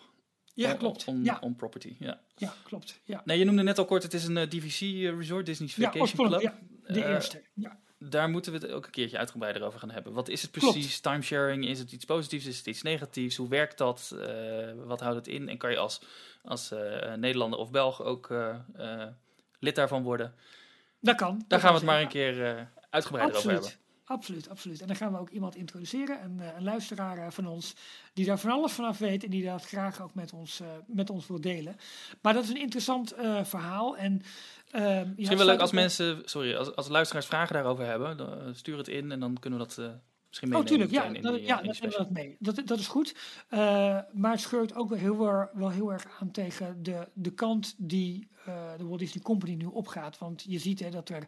[0.53, 1.05] Ja, On- klopt.
[1.05, 2.19] On, ja, on property, ja.
[2.35, 2.99] ja, klopt.
[3.03, 5.73] Ja, Nee, je noemde net al kort, het is een eh, DVC eh, resort, Disney's
[5.73, 6.27] Vacation.
[6.27, 6.41] Club.
[6.41, 7.43] Ja, de Eh, eerste.
[7.53, 7.79] Ja.
[7.99, 10.13] Daar moeten we het ook een keertje uitgebreider over gaan hebben.
[10.13, 10.73] Wat is het Klopt.
[10.73, 10.99] precies?
[10.99, 13.35] Timesharing, is het iets positiefs, is het iets negatiefs?
[13.35, 14.15] Hoe werkt dat?
[14.21, 15.49] Eh, wat houdt het in?
[15.49, 16.01] En kan je als,
[16.43, 19.07] als eh, Nederlander of Belg ook eh, eh,
[19.59, 20.33] lid daarvan worden?
[20.99, 21.37] Dat kan.
[21.37, 23.71] Daar dat gaan we het maar een keer eh, uitgebreider over hebben.
[24.03, 24.49] Absoluut.
[24.49, 24.81] Absoluut.
[24.81, 27.75] En dan gaan we ook iemand introduceren, een, eh, een luisteraar eh, van ons,
[28.13, 31.27] die daar van alles vanaf weet en die dat graag ook met ons, met ons
[31.27, 31.75] wil delen.
[32.21, 33.97] Maar dat is een interessant verhaal.
[33.97, 34.21] En,
[34.71, 38.55] ehm, ja, Misschien wel leuk als mensen, sorry, als, als luisteraars vragen daarover hebben, dan,
[38.55, 39.91] stuur het in en dan kunnen we dat
[40.29, 42.03] misschien Oh, tuurlijk, ja, dat, die, eh, ja, dat nemen we special.
[42.03, 42.35] dat mee.
[42.39, 43.15] Dat, dat is goed.
[43.49, 43.59] Eh,
[44.13, 47.75] maar het scheurt ook wel heel, erg, wel heel erg aan tegen de, de kant
[47.77, 50.17] die eh, de Walt Disney Company nu opgaat.
[50.17, 51.27] Want je ziet hè, dat er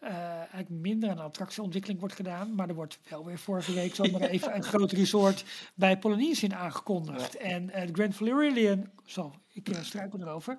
[0.00, 2.54] eigenlijk minder aan attractieontwikkeling wordt gedaan.
[2.54, 7.36] Maar er wordt wel weer vorige week zomaar even een groot resort bij Polynesian aangekondigd.
[7.36, 10.56] En het Grand Floridian, zo, ik struikel erover.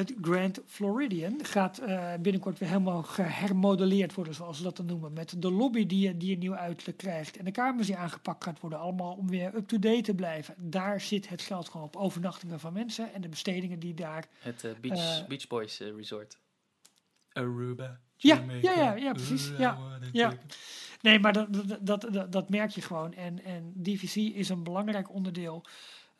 [0.00, 5.12] Het Grand Floridian gaat eh, binnenkort weer helemaal gehermodelleerd worden, zoals ze dat dan noemen.
[5.12, 7.36] Met de lobby die, je- die een nieuw uiterlijk krijgt.
[7.36, 8.78] En de kamers die aangepakt gaat worden.
[8.78, 10.54] Allemaal om weer up-to-date te blijven.
[10.58, 11.96] Daar zit het geld gewoon op.
[11.96, 14.24] Overnachtingen van mensen en de bestedingen die daar...
[14.38, 16.38] Het eh, Beach, Eh, Beach Boys Resort.
[17.32, 18.00] Aruba.
[18.16, 19.78] Ja, ja, ja, ja, precies, ja,
[20.12, 20.32] ja.
[21.00, 23.14] Nee, maar dat, dat, dat, dat, dat merk je gewoon.
[23.14, 25.64] En, en DVC is een belangrijk onderdeel.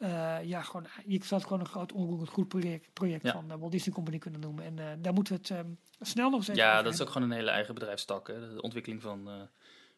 [0.00, 3.32] Eh, ja, gewoon, je zou het gewoon een groot onroerend goed project, project Ja.
[3.32, 4.64] van de Walt Disney Company kunnen noemen.
[4.64, 5.66] En eh, daar moeten we het
[6.00, 8.28] snel nog eens even Ja, dat is ook gewoon een hele eigen bedrijfstak.
[8.28, 8.54] Hè?
[8.54, 9.34] De ontwikkeling van, eh,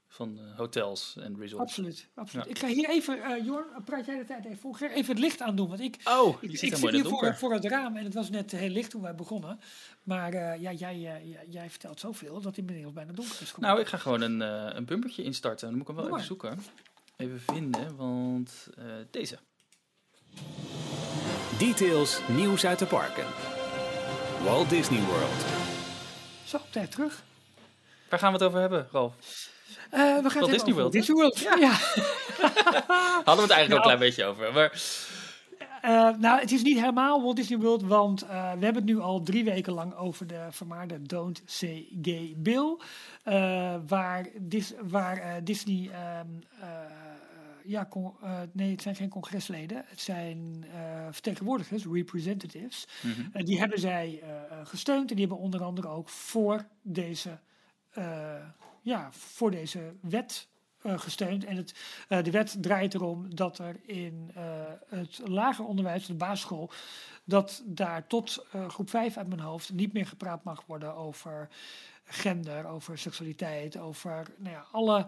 [0.09, 1.63] van eh, hotels en resorts.
[1.63, 2.45] Absoluut, absoluut.
[2.45, 2.51] Ja.
[2.51, 4.79] Ik ga hier even, eh Jorn, praat jij de tijd even voor.
[4.81, 7.53] Even het licht aandoen, want ik, Oh, ik, je ik zit zit hier voor, voor
[7.53, 9.59] het raam en het was net heel licht toen wij begonnen.
[10.03, 13.69] Maar eh, ja, jij, eh, jij, vertelt zoveel dat het inmiddels bijna donker is geworden.
[13.69, 15.67] Nou, ik ga gewoon een, eh, een bumpertje instarten.
[15.69, 16.51] Dan moet ik hem wel Doe even maar.
[16.51, 16.75] zoeken.
[17.17, 19.39] Even vinden, want eh, deze.
[21.59, 23.25] Details, nieuws uit de parken.
[24.45, 25.45] Walt Disney World.
[26.45, 27.23] Zo, op tijd terug.
[28.09, 29.13] Waar gaan we het over hebben, Ralf?
[29.91, 31.39] Eh, we gaan het Walt hebben Disney over World, Disney World.
[31.39, 31.71] Ja.
[33.25, 33.75] Hadden we het eigenlijk al Nou.
[33.77, 34.53] een klein beetje over.
[34.53, 34.81] Maar
[35.83, 39.01] Eh, nou, het is niet helemaal Walt Disney World, want eh, we hebben het nu
[39.01, 42.77] al drie weken lang over de vermaarde Don't Say Gay Bill.
[43.23, 45.91] eh, waar, Dis, waar eh, Disney.
[45.93, 46.27] ehm,
[46.61, 46.69] eh,
[47.65, 49.85] ja, con- eh, nee, het zijn geen congresleden.
[49.87, 52.89] Het zijn eh, vertegenwoordigers, representatives.
[53.03, 53.45] Mhm.
[53.45, 57.39] Die hebben zij eh, gesteund en die hebben onder andere ook voor deze,
[58.83, 60.49] ja, voor deze wet
[60.83, 61.45] gesteund.
[61.45, 61.75] En het,
[62.25, 64.31] de wet draait erom dat er in
[64.89, 66.71] het lager onderwijs, de basisschool,
[67.25, 71.49] dat daar tot groep 5 uit mijn hoofd niet meer gepraat mag worden over
[72.05, 75.07] gender, over seksualiteit, over nou ja, alle,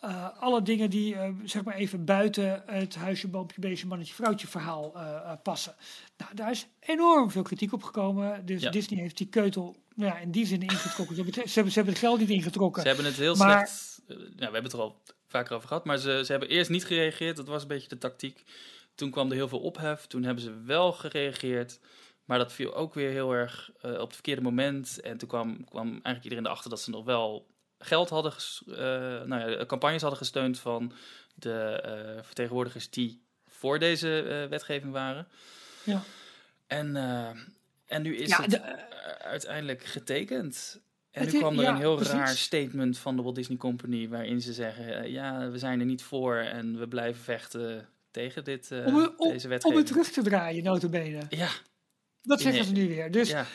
[0.00, 4.46] eh, alle dingen die eh, zeg maar even buiten het huisje, boompje, beestje, mannetje, vrouwtje
[4.46, 5.74] verhaal eh, passen.
[6.16, 8.46] Nou, daar is enorm veel kritiek op gekomen.
[8.46, 8.70] Dus Ja.
[8.70, 11.16] Disney heeft die keutel nou ja, in die zin ingetrokken.
[11.16, 12.82] Ze hebben, ze, hebben, ze hebben het geld niet ingetrokken.
[12.82, 14.02] Ze hebben het heel Maar- slecht.
[14.08, 15.84] nou, we hebben het er al vaker over gehad.
[15.84, 17.36] Maar ze, ze hebben eerst niet gereageerd.
[17.36, 18.42] Dat was een beetje de tactiek.
[18.94, 20.06] Toen kwam er heel veel ophef.
[20.06, 21.80] Toen hebben ze wel gereageerd.
[22.26, 25.00] Maar dat viel ook weer heel erg eh, op het verkeerde moment.
[25.00, 27.46] En toen kwam, kwam eigenlijk iedereen erachter dat ze nog wel
[27.78, 28.32] geld hadden,
[28.66, 28.76] eh,
[29.28, 30.92] nou ja, campagnes hadden gesteund van
[31.34, 31.52] de
[31.82, 35.28] eh, vertegenwoordigers die voor deze eh, wetgeving waren.
[35.84, 36.02] Ja.
[36.66, 37.28] En, eh,
[37.86, 40.80] en nu is Ja, het de- eh, uiteindelijk getekend.
[41.10, 42.12] En Het nu kwam er ja, een heel precies.
[42.14, 45.86] raar statement van de Walt Disney Company waarin ze zeggen: eh, ja, we zijn er
[45.86, 49.78] niet voor en we blijven vechten tegen dit, eh, om, het- om, deze om wetgeving.
[49.78, 51.22] het terug te draaien, notabene.
[51.28, 51.48] Ja,
[52.26, 53.10] Dat zeggen ze nu weer.
[53.10, 53.46] Dus ja,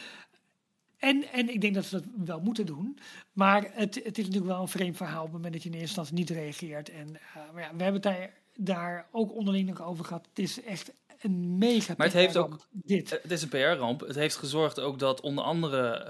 [1.02, 2.98] en, en ik denk dat ze dat wel moeten doen.
[3.32, 5.76] Maar het, het is natuurlijk wel een vreemd verhaal op het moment dat je in
[5.76, 6.90] eerste instantie niet reageert.
[6.90, 10.28] En uh, maar ja, we hebben het daar, daar ook onderling nog over gehad.
[10.30, 10.92] Het is echt
[11.22, 13.10] een mega Maar het heeft ook, dit.
[13.10, 14.00] het is een PR-ramp.
[14.00, 16.06] Het heeft gezorgd ook dat onder andere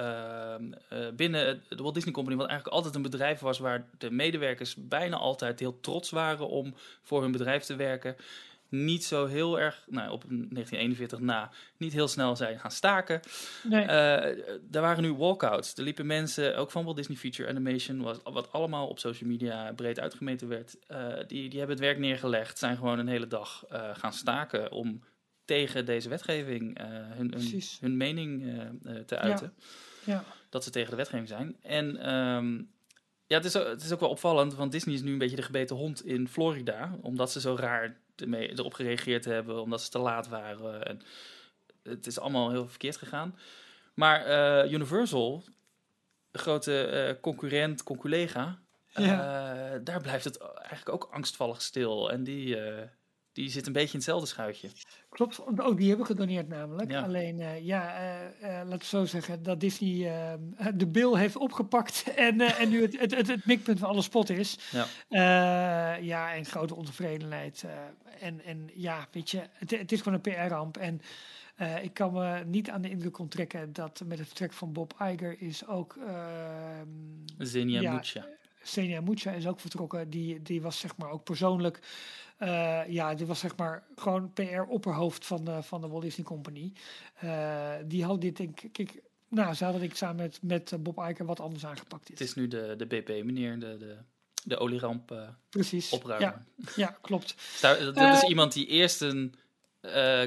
[0.91, 4.11] uh, uh, binnen de Walt Disney Company, wat eigenlijk altijd een bedrijf was waar de
[4.11, 8.15] medewerkers bijna altijd heel trots waren om voor hun bedrijf te werken,
[8.71, 13.19] niet zo heel erg, nou, op 1941 na, niet heel snel zijn gaan staken.
[13.63, 13.81] Nee.
[13.81, 13.87] Uh,
[14.61, 15.73] daar waren nu walkouts.
[15.73, 19.73] Er liepen mensen, ook van Walt Disney Feature Animation, wat, wat allemaal op social media
[19.73, 20.77] breed uitgemeten werd.
[20.87, 24.71] Uh, die, die hebben het werk neergelegd, zijn gewoon een hele dag uh, gaan staken
[24.71, 25.03] om
[25.45, 28.53] tegen deze wetgeving hun, hun, hun, mening
[29.05, 29.53] te uiten.
[30.03, 30.13] Ja.
[30.13, 30.23] ja.
[30.49, 31.55] Dat ze tegen de wetgeving zijn.
[31.61, 32.71] En um,
[33.31, 35.41] ja, het is, het is ook wel opvallend, want Disney is nu een beetje de
[35.41, 39.99] gebeten hond in Florida, omdat ze zo raar ermee, erop gereageerd hebben, omdat ze te
[39.99, 40.85] laat waren.
[40.85, 41.01] En
[41.83, 43.37] het is allemaal heel verkeerd gegaan.
[43.93, 45.43] Maar uh, Universal,
[46.31, 49.73] grote uh, concurrent, conculega, ja.
[49.73, 52.11] uh, daar blijft het eigenlijk ook angstvallig stil.
[52.11, 52.57] En die,
[53.33, 54.69] die zit een beetje in hetzelfde schuitje.
[55.09, 56.91] Klopt, ook die hebben gedoneerd namelijk.
[56.91, 57.01] Ja.
[57.01, 60.11] Alleen, uh, ja, uh, uh, laat ik zo zeggen, dat Disney
[60.75, 64.29] de bil heeft opgepakt en, en nu het, het, het, het, mikpunt van alle spot
[64.29, 64.57] is.
[65.09, 67.65] Ja, ja en grote ontevredenheid.
[68.19, 70.77] en, en ja, weet je, het, het is gewoon een PR-ramp.
[70.77, 71.01] En
[71.81, 75.41] ik kan me niet aan de indruk onttrekken dat met het vertrek van Bob Iger
[75.41, 75.97] is ook...
[77.37, 78.27] Zenia ja, Mucha.
[78.63, 80.09] Senia Mucha is ook vertrokken.
[80.09, 81.79] Die, die was zeg maar ook persoonlijk
[82.43, 86.73] uh, ja, dit was zeg maar gewoon PR-opperhoofd van de, van de Walt Disney Company.
[87.23, 91.25] Uh, die had dit, denk ik, nou, ze hadden ik samen met, met Bob Iger
[91.25, 92.07] wat anders aangepakt.
[92.07, 92.19] Dit.
[92.19, 93.97] Het is nu de, de BP, meneer, de, de,
[94.43, 95.91] de olieramp uh, Precies.
[95.91, 96.45] opruimen.
[96.57, 97.35] Ja, ja klopt.
[97.61, 99.35] dat, dat is iemand die eerst een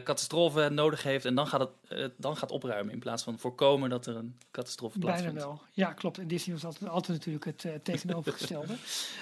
[0.04, 3.90] catastrofe nodig heeft en dan gaat, het, uh, dan gaat opruimen in plaats van voorkomen
[3.90, 5.34] dat er een catastrofe plaatsvindt.
[5.34, 5.60] Bijna wel.
[5.72, 6.18] Ja, klopt.
[6.18, 8.74] En Disney was altijd, altijd natuurlijk het uh, tegenovergestelde.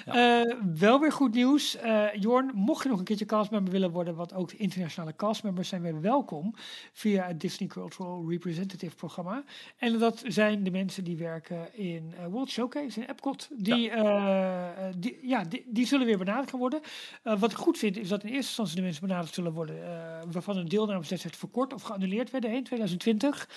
[0.07, 0.57] ja.
[0.79, 1.77] wel weer goed nieuws.
[2.19, 5.83] Jorn, mocht je nog een keertje castmember willen worden, wat ook de internationale castmembers zijn
[5.83, 6.55] weer welkom
[6.93, 9.45] via het Disney Cultural Representative programma.
[9.77, 13.49] En dat zijn de mensen die werken in World Showcase in Epcot.
[13.51, 14.91] Die, ja.
[14.97, 16.81] die, ja, die, die, zullen weer benaderd gaan worden.
[17.23, 20.57] wat ik goed vind is dat in eerste instantie de mensen benaderd zullen worden waarvan
[20.57, 23.49] een deelnameswedstrijd verkort of geannuleerd werden in 2020.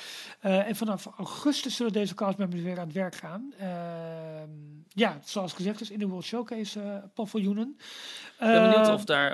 [0.46, 3.54] Uh, en vanaf augustus zullen deze castmembers weer aan het werk gaan.
[3.62, 3.68] Uh,
[4.88, 7.76] ja, zoals gezegd is in de World Showcase uh, paviljoenen.
[7.78, 7.84] Ik
[8.38, 9.32] ben benieuwd of daar,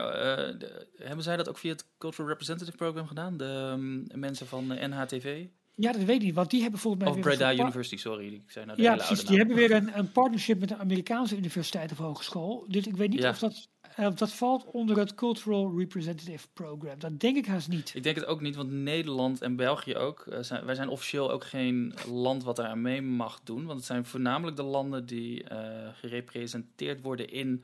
[0.58, 3.38] de, hebben zij dat ook via het Cultural Representative Program gedaan?
[3.38, 5.46] De um, mensen van NHTV?
[5.82, 7.20] Ja, dat weet ik niet, want die hebben volgens mij of.
[7.20, 8.42] Breda University, sorry.
[8.54, 9.26] Nou de ja, hele precies.
[9.26, 12.66] Die hebben weer een, een partnership met een Amerikaanse universiteit of hogeschool.
[12.68, 13.30] Dus ik weet niet Ja.
[13.30, 13.70] of dat...
[14.00, 17.00] Uh, dat valt onder het Cultural Representative Program.
[17.00, 17.92] Dat denk ik haast niet.
[17.96, 20.26] Ik denk het ook niet, want Nederland en België ook.
[20.30, 23.66] Uh, zijn, wij zijn officieel ook geen land wat daar aan mee mag doen.
[23.66, 25.58] Want het zijn voornamelijk de landen die uh,
[25.94, 27.64] gerepresenteerd worden in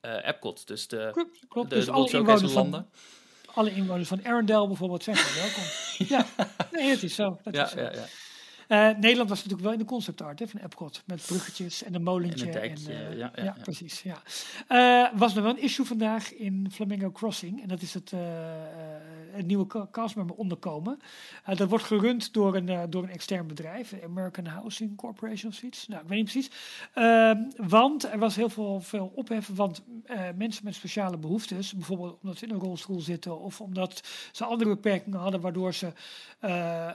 [0.00, 0.66] Epcot.
[0.66, 2.88] Dus de, klopt, de, dus de alle inwoners, landen.
[2.90, 3.00] van,
[3.54, 5.64] alle inwoners van Arendelle bijvoorbeeld zijn gewoon welkom.
[6.16, 7.38] ja, nee, het is zo.
[7.42, 7.80] Dat Ja, is zo.
[7.80, 8.04] ja, ja.
[8.68, 11.02] Uh, Nederland was natuurlijk wel in de concept art hè, van Epcot.
[11.06, 12.50] Met bruggetjes en een molentje.
[12.50, 13.56] En een en, uh, ja, ja, ja.
[13.62, 14.02] precies.
[14.02, 14.22] Ja.
[15.12, 17.62] Uh, was er wel een issue vandaag in Flamingo Crossing.
[17.62, 18.12] En dat is het,
[19.30, 20.98] het nieuwe ca- castmember onderkomen.
[21.44, 23.94] dat wordt gerund door een, door een extern bedrijf.
[24.04, 25.88] American Housing Corporation of zoiets.
[25.88, 26.50] Nou, ik weet niet precies.
[26.94, 29.50] Ehm, want er was heel veel, veel ophef.
[29.54, 29.82] Want
[30.36, 31.72] mensen met speciale behoeftes.
[31.72, 33.40] Bijvoorbeeld omdat ze in een rolstoel zitten.
[33.40, 35.40] Of omdat ze andere beperkingen hadden.
[35.40, 35.92] Waardoor ze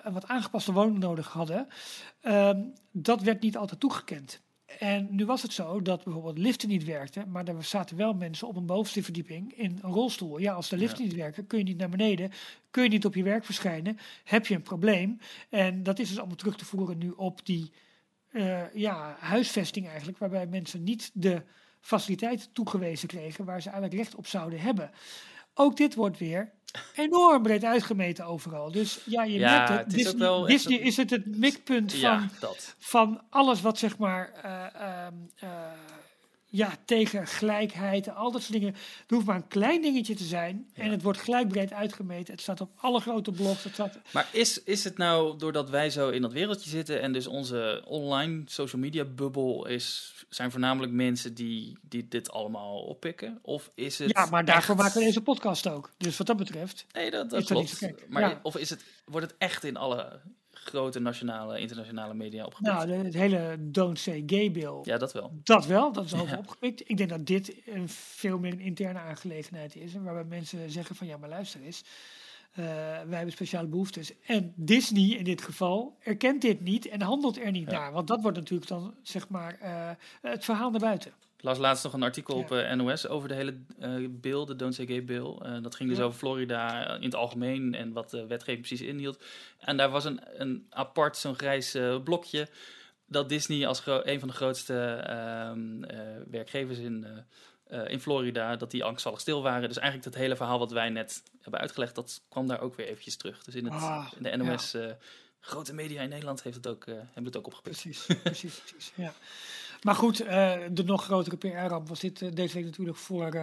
[0.04, 1.59] een wat aangepaste woning nodig hadden.
[2.22, 4.42] Um, dat werd niet altijd toegekend.
[4.80, 8.48] En nu was het zo dat bijvoorbeeld liften niet werkten, maar er zaten wel mensen
[8.48, 10.38] op een bovenste verdieping in een rolstoel.
[10.38, 11.10] Ja, als de liften Ja.
[11.10, 12.32] niet werken, kun je niet naar beneden,
[12.72, 15.20] kun je niet op je werk verschijnen, heb je een probleem.
[15.50, 17.72] En dat is dus allemaal terug te voeren nu op die
[18.32, 21.44] uh, ja, huisvesting eigenlijk, waarbij mensen niet de
[21.82, 24.92] faciliteiten toegewezen kregen waar ze eigenlijk recht op zouden hebben.
[25.62, 26.52] Ook dit wordt weer
[26.96, 28.72] enorm breed uitgemeten overal.
[28.72, 29.78] Dus ja, je Ja, merkt het.
[29.80, 32.28] het is Disney, wel Disney is het het mikpunt van, Ja,
[32.78, 35.50] van alles wat zeg maar eh, ehm, eh,
[36.52, 38.74] ja, tegen gelijkheid al dat soort dingen.
[38.74, 42.34] Het hoeft maar een klein dingetje te zijn en het wordt gelijk breed uitgemeten.
[42.34, 43.64] Het staat op alle grote blogs.
[43.64, 47.14] Het staat, Maar is, is het nou doordat wij zo in dat wereldje zitten en
[47.14, 53.40] dus onze online social media bubbel is, zijn voornamelijk mensen die, die dit allemaal oppikken?
[53.42, 54.12] Of is het.
[54.12, 55.92] ja, maar daarvoor echt- maken we deze podcast ook.
[55.98, 56.86] Dus wat dat betreft.
[56.92, 57.82] Nee, dat, dat klopt.
[58.10, 58.40] Maar Ja.
[58.44, 60.20] of is het, wordt het echt in alle
[60.70, 62.76] grote nationale, internationale media opgepikt?
[62.76, 64.80] Nou, het hele Don't Say Gay Bill.
[64.84, 65.32] ja, dat wel.
[65.44, 66.38] Dat wel, dat is over Ja.
[66.38, 66.90] opgepikt.
[66.90, 69.94] Ik denk dat dit een veel meer een interne aangelegenheid is.
[69.94, 71.84] Waarbij mensen zeggen van ja, maar luister eens.
[72.54, 74.12] eh, wij hebben speciale behoeftes.
[74.26, 77.78] En Disney in dit geval erkent dit niet en handelt er niet Ja.
[77.80, 77.92] naar.
[77.92, 79.90] Want dat wordt natuurlijk dan, zeg maar, eh,
[80.22, 81.12] het verhaal naar buiten.
[81.40, 82.42] Ik las laatst nog een artikel Ja.
[82.44, 85.36] op eh, NOS over de hele eh bill, de Don't Say Gay bill.
[85.42, 86.04] Eh, dat ging dus Ja.
[86.04, 89.24] over Florida in het algemeen en wat de wetgeving precies inhield.
[89.60, 92.48] En daar was een, een apart, zo'n grijs blokje,
[93.06, 94.74] dat Disney als een van de grootste
[95.08, 96.00] ehm, eh,
[96.32, 97.06] werkgevers in,
[97.88, 99.68] in Florida, dat die angstvallig stil waren.
[99.68, 102.88] Dus eigenlijk dat hele verhaal wat wij net hebben uitgelegd, dat kwam daar ook weer
[102.88, 103.44] eventjes terug.
[103.44, 104.76] Dus in, het, Ah, in de NOS,
[105.40, 107.82] grote media in Nederland heeft het ook, hebben het ook opgepikt.
[107.82, 108.92] Precies, precies, precies.
[108.96, 109.14] Ja.
[109.82, 113.34] Maar goed, eh, de nog grotere PR-ramp was dit eh, deze week natuurlijk voor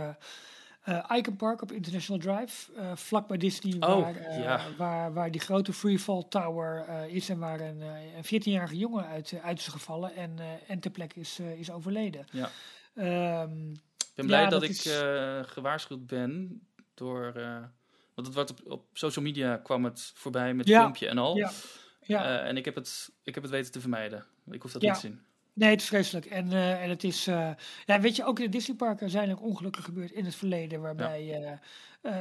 [0.82, 2.70] eh, Icon Park op International Drive.
[2.94, 4.60] vlak bij Disney, Oh, waar, ja.
[4.76, 7.80] waar, waar die grote Freefall Tower is en waar een,
[8.16, 12.26] een 14-jarige jongen uit, uit is gevallen en, en ter plekke is, is overleden.
[12.30, 12.50] Ja.
[12.94, 14.98] Ehm, Ik ben Ja, blij dat, dat ik is-
[15.52, 16.60] gewaarschuwd ben
[16.94, 17.32] door.
[18.14, 21.36] want het wordt op, op social media kwam het voorbij met Ja, filmpje en al.
[21.36, 21.50] ja,
[22.00, 22.40] ja.
[22.40, 24.24] En ik heb, het, ik heb het weten te vermijden.
[24.50, 24.90] Ik hoef dat Ja.
[24.92, 25.20] niet te zien.
[25.56, 26.26] Nee, het is vreselijk.
[26.26, 27.26] En, eh, en het is.
[27.26, 27.50] eh,
[27.86, 30.80] ja, weet je, ook in de Disneyparken zijn er ongelukken gebeurd in het verleden.
[30.80, 31.60] Waarbij ja,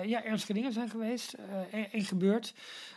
[0.02, 2.54] ja ernstige dingen zijn geweest eh, en, en gebeurd.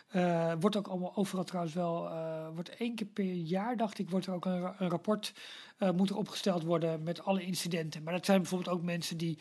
[0.08, 2.08] Eh, wordt ook allemaal overal trouwens wel.
[2.08, 5.32] eh, wordt één keer per jaar, dacht ik, wordt er ook een, ra- een rapport.
[5.78, 8.02] eh, moet er opgesteld worden met alle incidenten.
[8.02, 9.38] Maar dat zijn bijvoorbeeld ook mensen die,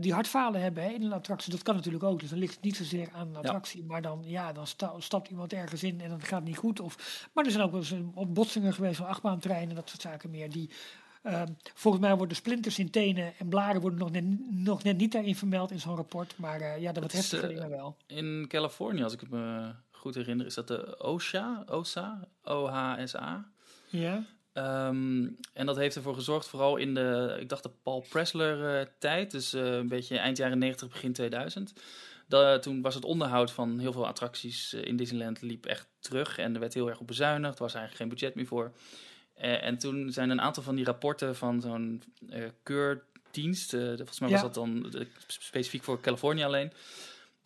[0.00, 1.50] die hartfalen hebben hè, in een attractie.
[1.52, 2.20] Dat kan natuurlijk ook.
[2.20, 3.84] Dus dan ligt het niet zozeer aan een attractie.
[3.84, 6.80] Maar dan, ja, dan sta- stapt iemand ergens in en dan gaat het niet goed.
[6.80, 10.30] Of, maar er zijn ook wel eens botsingen geweest van achtbaantreinen en dat soort zaken
[10.30, 10.50] meer.
[10.50, 10.70] Die,
[11.22, 15.12] ehm, volgens mij worden splinters in tenen en blaren worden nog net, nog net niet
[15.12, 16.34] daarin vermeld in zo'n rapport.
[16.38, 17.96] Maar ja, dat wat Het is, dingen wel.
[18.06, 21.64] In Californië, als ik het me goed herinner, is dat de OSHA.
[21.66, 22.28] OSA?
[22.42, 23.50] O-H-S-A.
[23.86, 28.78] Ja, Ehm, en dat heeft ervoor gezorgd, vooral in de, ik dacht de Paul Pressler
[28.80, 31.72] eh, tijd, dus eh, een beetje eind jaren 90, begin 2000.
[32.26, 36.38] Da- toen was het onderhoud van heel veel attracties eh, in Disneyland liep echt terug
[36.38, 37.54] en er werd heel erg op bezuinigd.
[37.58, 38.72] Er was eigenlijk geen budget meer voor.
[39.34, 42.02] En toen zijn een aantal van die rapporten van zo'n
[42.62, 44.44] keurdienst, volgens mij was Ja.
[44.46, 44.92] dat dan
[45.26, 46.72] specifiek voor Californië alleen.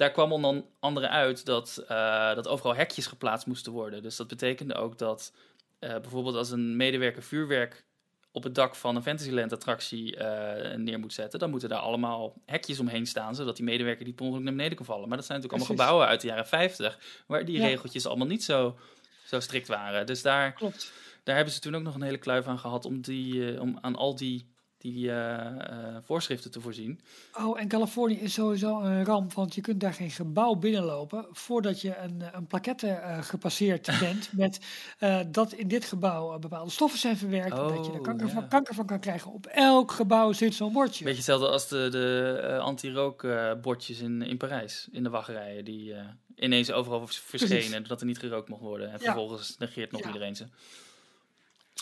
[0.03, 4.03] Daar kwam onder andere uit dat, eh, dat overal hekjes geplaatst moesten worden.
[4.03, 5.32] Dus dat betekende ook dat
[5.78, 7.84] eh, bijvoorbeeld als een medewerker vuurwerk
[8.32, 12.34] op het dak van een Fantasyland attractie eh, neer moet zetten, dan moeten daar allemaal
[12.46, 15.09] hekjes omheen staan, zodat die medewerker die per ongeluk naar beneden kan vallen.
[15.09, 17.66] Maar dat zijn natuurlijk allemaal gebouwen uit de jaren 50, waar die Ja.
[17.66, 18.78] regeltjes allemaal niet zo,
[19.26, 20.07] zo strikt waren.
[20.07, 20.92] Dus daar, klopt.
[21.22, 23.96] daar hebben ze toen ook nog een hele kluif aan gehad om, die, om aan
[23.96, 24.51] al die,
[24.83, 27.01] die eh, eh, voorschriften te voorzien.
[27.39, 31.80] Oh, en Californië is sowieso een ramp, want je kunt daar geen gebouw binnenlopen voordat
[31.80, 34.61] je een, een plaquette eh, gepasseerd bent met
[34.99, 38.26] eh, dat in dit gebouw eh, bepaalde stoffen zijn verwerkt, dat je er Oh, kanker,
[38.26, 38.33] ja.
[38.33, 39.33] van, kanker van kan krijgen.
[39.33, 41.05] Op elk gebouw zit zo'n bordje.
[41.05, 46.05] Beetje hetzelfde als de, de eh, anti-rookbordjes in, in Parijs, in de wachtrijen, die eh,
[46.37, 48.87] ineens overal verschenen, dat er niet gerookt mocht worden.
[48.87, 49.05] En Ja.
[49.05, 50.07] vervolgens negeert nog Ja.
[50.07, 50.45] iedereen ze.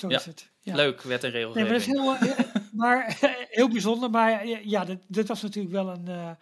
[0.01, 0.18] Zo Ja.
[0.18, 0.51] is het.
[0.61, 0.74] Ja.
[0.74, 1.68] Leuk, wet en Nee, regelgeving.
[1.68, 3.18] maar dat is heel, eh, maar,
[3.51, 4.11] heel bijzonder.
[4.11, 6.36] Maar ja, ja, dit, dit was natuurlijk wel een.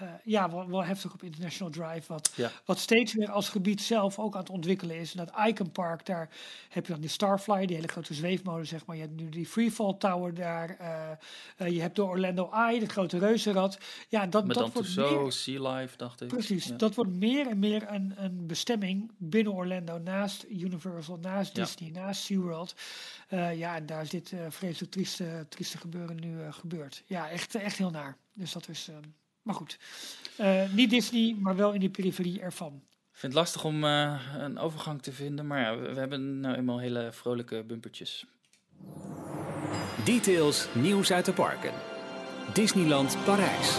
[0.00, 2.12] Eh, ja, wel, wel heftig op International Drive.
[2.12, 2.50] Wat, Ja.
[2.64, 5.14] wat steeds weer als gebied zelf ook aan het ontwikkelen is.
[5.14, 6.28] En dat Icon Park, daar
[6.68, 8.96] heb je dan die Starflyer, die hele grote zweefmolen, zeg maar.
[8.96, 10.76] Je hebt nu die Freefall Tower daar.
[10.78, 11.10] eh,
[11.56, 13.78] eh, je hebt de Orlando Eye, het grote reuzenrad.
[14.08, 16.28] Ja, dat, Met dat wordt zo meer, Sea Life, dacht ik.
[16.28, 16.76] Precies, Ja.
[16.76, 21.64] dat wordt meer en meer een, een bestemming binnen Orlando, naast Universal, naast Ja.
[21.64, 22.74] Disney, naast SeaWorld.
[23.54, 27.02] Ja, en daar is dit vreselijk trieste, trieste gebeuren nu gebeurd.
[27.06, 28.16] Ja, echt, echt heel naar.
[28.34, 29.00] Dus dat is, ehm,
[29.42, 29.78] maar goed.
[30.36, 32.82] Eh, niet Disney, maar wel in de periferie ervan.
[33.12, 36.40] Ik vind het lastig om eh, een overgang te vinden, maar ja, we, we hebben
[36.40, 38.26] nou eenmaal hele vrolijke bumpertjes.
[40.04, 41.72] Details, nieuws uit de parken.
[42.52, 43.76] Disneyland Parijs.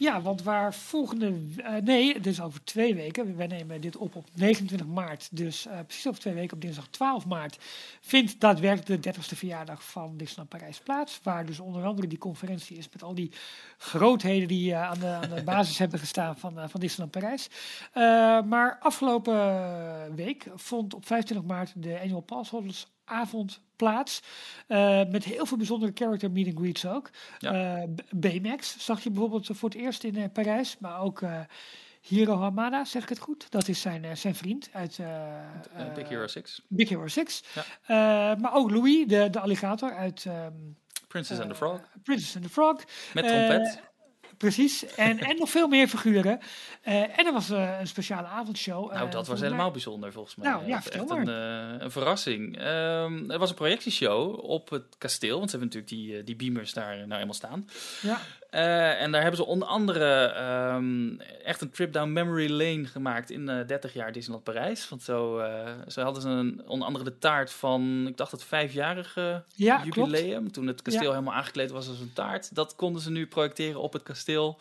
[0.00, 1.34] Ja, want waar volgende...
[1.56, 3.36] eh, nee, is over twee weken.
[3.36, 5.28] Wij nemen dit op op 29 maart.
[5.30, 7.58] Dus eh, precies over twee weken, op dinsdag 12 maart...
[8.00, 11.20] vindt daadwerkelijk de 30ste verjaardag van Disneyland Parijs plaats.
[11.22, 13.32] Waar dus onder andere die conferentie is met al die
[13.78, 14.48] grootheden...
[14.48, 17.48] die eh, aan, de, aan de basis hebben gestaan van, van Disneyland Parijs.
[18.48, 24.22] Maar afgelopen week vond op 25 maart de Annual Pass Holders avond plaats.
[24.66, 27.10] eh, met heel veel bijzondere character meet and greets ook.
[27.38, 27.52] Ja.
[27.82, 30.76] Eh, B- Baymax zag je bijvoorbeeld voor het eerst in eh, Parijs.
[30.78, 31.40] Maar ook eh,
[32.00, 33.50] Hiro Hamada, zeg ik het goed?
[33.50, 37.06] Dat is zijn, eh, zijn vriend uit eh, Eh, Big eh, Hero 6, Big Hero
[37.08, 37.42] 6.
[37.54, 37.62] Ja.
[38.32, 40.52] Eh, maar ook Louis, de, de alligator uit ehm,
[41.08, 42.76] Princess and the eh, Frog, Princess and the Frog.
[43.14, 43.80] met Eh, trompet.
[44.40, 44.94] Precies.
[44.94, 46.40] En, en nog veel meer figuren.
[46.82, 48.92] Eh, en er was eh, een speciale avondshow.
[48.92, 50.50] Nou, eh, dat was helemaal bijzonder volgens mij.
[50.50, 51.28] Nou, ja, Echt vertel een,
[51.82, 52.58] een verrassing.
[52.58, 56.72] Ehm, er was een projectieshow op het kasteel, want ze hebben natuurlijk die, die beamers
[56.72, 57.68] daar nou eenmaal staan.
[58.02, 58.20] Ja,
[58.50, 63.30] Eh, en daar hebben ze onder andere ehm, echt een trip down memory lane gemaakt
[63.30, 64.88] in eh 30 jaar Disneyland Parijs.
[64.88, 65.42] Want zo,
[65.88, 69.94] zo hadden ze een, onder andere de taart van, ik dacht het vijfjarige ja klopt.
[69.94, 70.52] jubileum.
[70.52, 71.10] Toen het kasteel Ja.
[71.10, 72.54] helemaal aangekleed was als een taart.
[72.54, 74.58] Dat konden ze nu projecteren op het kasteel.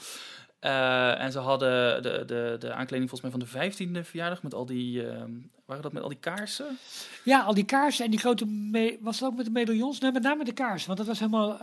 [0.59, 4.65] En ze hadden de, de, de aankleding volgens mij van de vijftiende verjaardag met al
[4.65, 5.31] die, ehm,
[5.65, 6.77] waren dat met al die kaarsen?
[7.23, 8.45] Ja, al die kaarsen en die grote...
[9.01, 9.99] was het ook met de medaillons?
[9.99, 10.87] Nee, met name de kaarsen.
[10.87, 11.57] Want dat was helemaal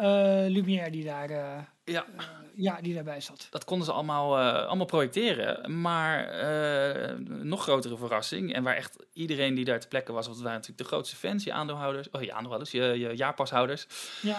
[0.50, 2.06] Lumière die, daar, Ja.
[2.16, 2.24] eh,
[2.54, 3.46] ja, die daarbij zat.
[3.50, 5.80] Dat konden ze allemaal, eh, allemaal projecteren.
[5.80, 8.54] Maar een nog grotere verrassing.
[8.54, 11.16] En waar echt iedereen die daar te plekke was, want het waren natuurlijk de grootste
[11.16, 13.86] fans, je aandeelhouders, oh je aandeelhouders, je, je jaarpashouders.
[14.22, 14.38] Ja,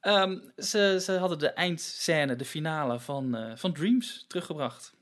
[0.00, 4.94] Ehm, ze, ze hadden de eindscène, de finale van, van Dreams teruggebracht.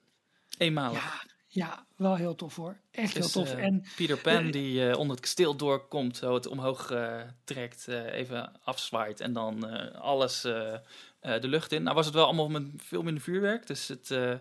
[0.59, 1.03] Eenmalig.
[1.03, 2.77] ja, ja, wel heel tof hoor.
[2.91, 3.53] Echt heel tof.
[3.53, 7.21] eh, en Peter Pan Ja, die eh, onder het kasteel doorkomt, zo het omhoog eh,
[7.45, 10.75] trekt, eh, even afzwaait en dan eh, alles eh,
[11.21, 11.83] eh, de lucht in.
[11.83, 14.33] Nou was het wel allemaal met veel minder vuurwerk, dus het, eh,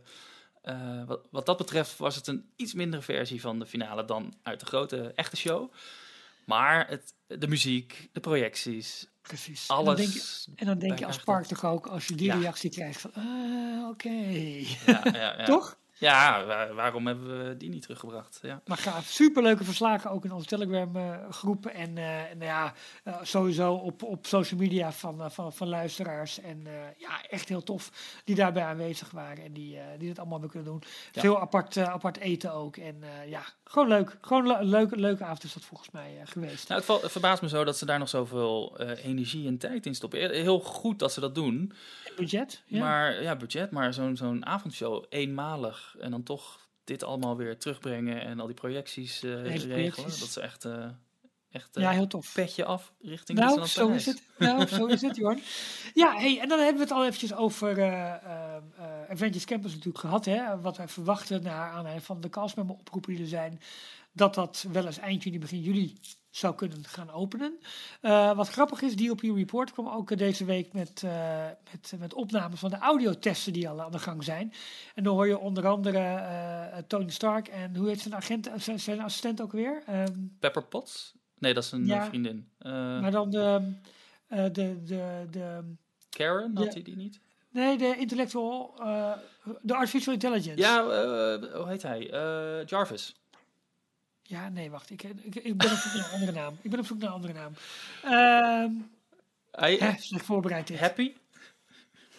[0.61, 4.34] eh, wat, wat dat betreft was het een iets mindere versie van de finale dan
[4.43, 5.72] uit de grote echte show.
[6.45, 9.68] Maar het, de muziek, de projecties, precies.
[9.68, 10.47] En dan denk je, alles.
[10.55, 12.38] en dan denk je als park toch ook, als je die Ja.
[12.38, 14.09] reactie krijgt van, ah, oké.
[14.09, 15.43] Ja, ja, ja.
[15.53, 15.78] Toch?
[15.97, 18.39] Ja, waar- waarom hebben we die niet teruggebracht?
[18.41, 18.61] Ja.
[18.65, 19.05] Maar gaaf.
[19.05, 20.91] Superleuke verslagen ook in onze Telegram
[21.31, 21.73] groepen.
[21.73, 22.73] En, eh, en nou ja,
[23.03, 26.39] eh, sowieso op, op social media van, van, van luisteraars.
[26.39, 26.63] En
[26.97, 27.91] ja, echt heel tof
[28.23, 29.43] die daarbij aanwezig waren.
[29.43, 30.83] En die, die dit allemaal hebben kunnen doen.
[31.11, 31.21] Ja.
[31.21, 32.77] Veel apart, apart eten ook.
[32.77, 34.17] En ja, gewoon leuk.
[34.21, 36.67] Gewoon een leuke, leuke avond is dat volgens mij geweest.
[36.67, 39.85] Nou, het, val- het verbaast me zo dat ze daar nog zoveel energie en tijd
[39.85, 40.19] in stoppen.
[40.31, 41.71] Heel goed dat ze dat doen.
[42.17, 42.61] Budget?
[42.65, 42.79] Ja.
[42.79, 48.21] Maar ja, budget, maar zo'n zo'n avondshow eenmalig en dan toch dit allemaal weer terugbrengen
[48.21, 49.67] en al die projecties eh, regelen.
[49.67, 50.19] projecties.
[50.19, 50.86] Dat is echt, eh,
[51.51, 52.34] echt eh, ja, heel tof.
[52.34, 54.23] petje af richting Nou, zo is het.
[54.38, 55.41] Nou, zo is het, Jorn.
[55.93, 58.13] Ja, hey, en dan hebben we het al eventjes over eh
[58.77, 60.25] eh, eh, Avengers Campus natuurlijk gehad.
[60.25, 60.59] Hè?
[60.61, 63.61] Wat wij verwachten naar aanleiding van de castmember oproepen die er zijn.
[64.14, 65.97] Dat dat wel eens eind juni, begin juli
[66.30, 67.59] zou kunnen gaan openen.
[68.01, 72.59] Eh, wat grappig is, DOP Report kwam ook deze week met, eh, met, met opnames
[72.59, 74.53] van de audiotesten die al aan de gang zijn.
[74.95, 78.80] En dan hoor je onder andere eh, Tony Stark en hoe heet zijn, agent, zijn,
[78.80, 79.84] zijn assistent ook weer?
[79.86, 81.14] Ehm, Pepper Potts?
[81.38, 82.05] Nee, dat is een Ja.
[82.05, 82.49] vriendin.
[82.59, 83.74] Maar dan de,
[84.28, 85.76] de, de, de,
[86.09, 87.20] Karen, had hij die niet?
[87.49, 88.74] Nee, de intellectual,
[89.61, 90.61] de artificial intelligence.
[90.61, 90.84] Ja,
[91.57, 91.99] hoe heet hij?
[92.66, 93.16] Jarvis.
[94.34, 94.89] Ja, nee, wacht.
[94.89, 96.57] Ik, ik, ik ben op zoek naar een andere naam.
[96.61, 97.53] Ik ben op zoek naar een andere naam.
[98.03, 98.71] Ehm
[99.51, 100.79] Hij, hè, slecht voorbereid dit.
[100.79, 101.13] Happy?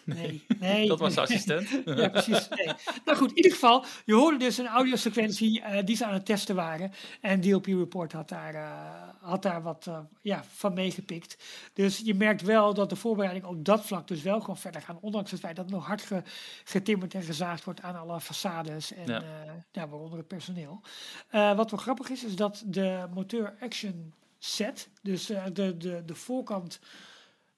[0.05, 0.89] Nee, nee.
[0.89, 1.69] Dat was zijn assistent.
[1.99, 2.49] Ja, precies.
[2.49, 2.67] Nee.
[3.05, 6.27] Nou goed, in ieder geval, je hoorde dus een audiosequentie eh die ze aan het
[6.27, 6.93] testen waren.
[7.21, 8.71] En DLP Report had daar, eh,
[9.21, 11.37] had daar wat eh, ja, van meegepikt.
[11.73, 14.99] Dus je merkt wel dat de voorbereiding op dat vlak dus wel gewoon verder gaan.
[15.01, 16.23] Ondanks het feit dat nog hard ge-
[16.65, 19.23] getimmerd en gezaagd wordt aan alle façades en Ja.
[19.73, 19.89] ja.
[19.89, 20.81] waaronder het personeel.
[21.31, 26.79] Wat wel grappig is, is dat de moteur action set, dus de, de, de voorkant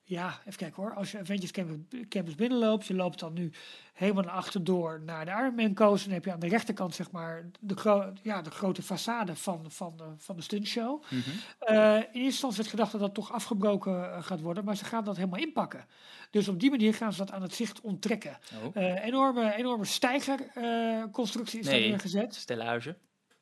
[0.09, 0.95] ja, even kijken hoor.
[0.95, 1.77] Als je Avengers Campus,
[2.09, 3.53] Campus binnenloopt, je loopt dan nu
[3.93, 6.03] helemaal naar achter door naar de Iron Man coast.
[6.03, 9.71] En dan heb je aan de rechterkant zeg maar de, ja, de grote façade van,
[9.71, 11.03] van, de, van de stuntshow.
[11.03, 11.21] Mhm.
[11.59, 14.85] Eh, in eerste instantie werd gedacht dat dat toch afgebroken eh, gaat worden, maar ze
[14.85, 15.85] gaan dat helemaal inpakken.
[16.31, 18.39] Dus op die manier gaan ze dat aan het zicht onttrekken.
[18.65, 18.77] Oh.
[18.83, 21.81] Eh, enorme, enorme stijgerconstructie is Nee.
[21.81, 22.35] daar neergezet.
[22.35, 22.97] Stellage.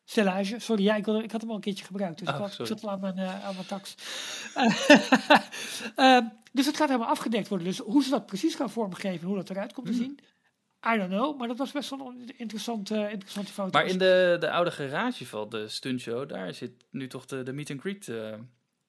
[0.05, 2.53] Stellage, sorry, ja, ik, wilde, ik had hem al een keertje gebruikt, dus Oh, ik,
[2.53, 2.67] sorry.
[2.67, 3.95] zat al aan mijn, eh, aan mijn tax.
[5.97, 7.67] Ehm, dus het gaat helemaal afgedekt worden.
[7.67, 10.03] Dus hoe ze dat precies gaan vormgeven en hoe dat eruit komt te Hmm.
[10.03, 10.19] zien,
[10.95, 11.39] I don't know.
[11.39, 13.71] Maar dat was best wel een interessante, interessante foto.
[13.71, 17.53] Maar in de, de oude garage van de stuntshow, daar zit nu toch de, de
[17.53, 18.09] meet and greet.
[18.09, 18.33] eh,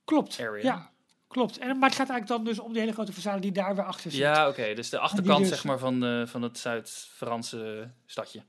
[0.03, 0.63] Klopt, area.
[0.63, 0.91] ja,
[1.27, 1.57] klopt.
[1.57, 3.85] En, maar het gaat eigenlijk dan dus om die hele grote façade die daar weer
[3.85, 4.19] achter zit.
[4.19, 4.73] ja, oké.
[4.73, 8.41] dus de achterkant dus- zeg maar, van, eh, van het Zuid-Franse stadje.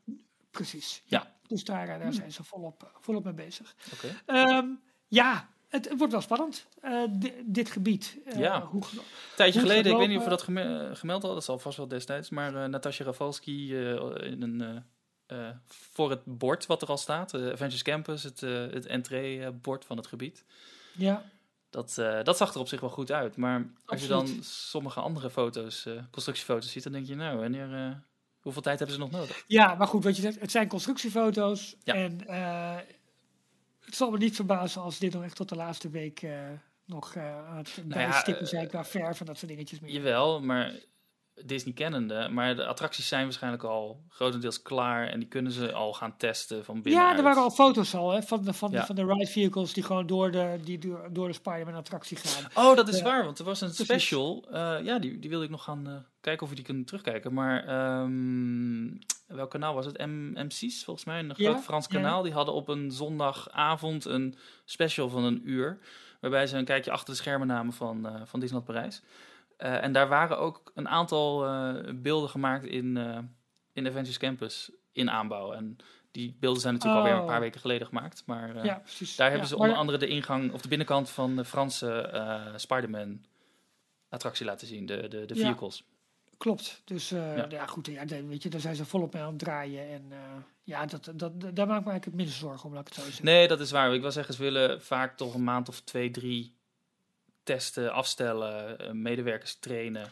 [0.50, 1.34] Precies, Ja.
[1.48, 3.74] Dus daar, eh, daar zijn ze volop, volop mee bezig.
[4.26, 4.66] Ehm,
[5.06, 8.16] ja, het, het wordt wel spannend, eh, di- dit gebied.
[8.24, 8.60] Eh, Ja.
[8.62, 8.98] Hoe, Een
[9.36, 11.76] tijdje Hoe geleden, ik weet niet of we dat geme- gemeld hadden, dat zal vast
[11.76, 13.76] wel destijds, maar eh Natasja Rafalski
[14.20, 14.84] in een,
[15.66, 20.44] voor het bord wat er al staat, Avengers Campus, het, het entree-bord van het gebied,
[20.96, 21.22] ja,
[21.70, 23.36] dat, dat zag er op zich wel goed uit.
[23.36, 28.02] Maar als je dan sommige andere foto's, constructiefoto's ziet, dan denk je, nou, wanneer,
[28.46, 29.44] hoeveel tijd hebben ze nog nodig?
[29.46, 31.76] Ja, maar goed, wat je zegt, het zijn constructiefoto's.
[31.84, 31.94] Ja.
[31.94, 32.76] En eh,
[33.80, 36.38] het zal me niet verbazen als dit nog echt tot de laatste week eh,
[36.84, 39.90] nog aan het Nou bijstippen zijn qua verf en dat soort dingetjes meer.
[39.90, 40.72] Jawel, maar
[41.44, 42.28] Disney kennende.
[42.28, 45.08] Maar de attracties zijn waarschijnlijk al grotendeels klaar.
[45.08, 47.10] En die kunnen ze al gaan testen van binnenuit.
[47.10, 49.72] Ja, er waren al foto's al hè, van, de, van, de, van de ride vehicles
[49.72, 52.50] die gewoon door de, die door, door de Spider-Man attractie gaan.
[52.54, 54.46] Oh, dat is waar, want er was een special.
[54.82, 57.32] ja, die, die wilde ik nog gaan kijken of we die kunnen terugkijken.
[57.32, 58.90] Maar ehm,
[59.26, 60.06] welk kanaal was het?
[60.06, 61.18] MC's, volgens mij.
[61.18, 61.92] Een Ja, groot Frans ja.
[61.94, 62.22] kanaal.
[62.22, 65.78] Die hadden op een zondagavond een special van een uur.
[66.20, 69.02] Waarbij ze een kijkje achter de schermen namen van, eh, van Disneyland Parijs.
[69.56, 72.96] Eh, en daar waren ook een aantal eh, beelden gemaakt in,
[73.72, 75.52] in Avengers Campus in aanbouw.
[75.52, 75.76] En
[76.10, 77.30] die beelden zijn natuurlijk alweer een Oh.
[77.30, 78.22] paar weken geleden gemaakt.
[78.26, 78.82] Maar ja,
[79.16, 83.24] daar hebben ze maar- onder andere de ingang of de binnenkant van de Franse Spider-Man
[84.08, 85.54] attractie laten zien, de, de, de Ja.
[86.38, 86.82] Klopt.
[86.84, 87.46] Dus eh, Ja.
[87.48, 87.66] ja.
[87.66, 89.88] goed, ja, weet je, daar zijn ze volop mee aan het draaien.
[89.88, 90.18] En eh,
[90.62, 93.02] ja, dat, dat, daar maak ik me eigenlijk het minste zorgen om, laat ik het
[93.02, 93.24] zo zeggen.
[93.24, 93.94] Nee, dat is waar.
[93.94, 96.54] Ik wil zeggen, ze willen vaak toch een maand of twee, drie
[97.42, 100.10] testen, afstellen, eh, medewerkers trainen.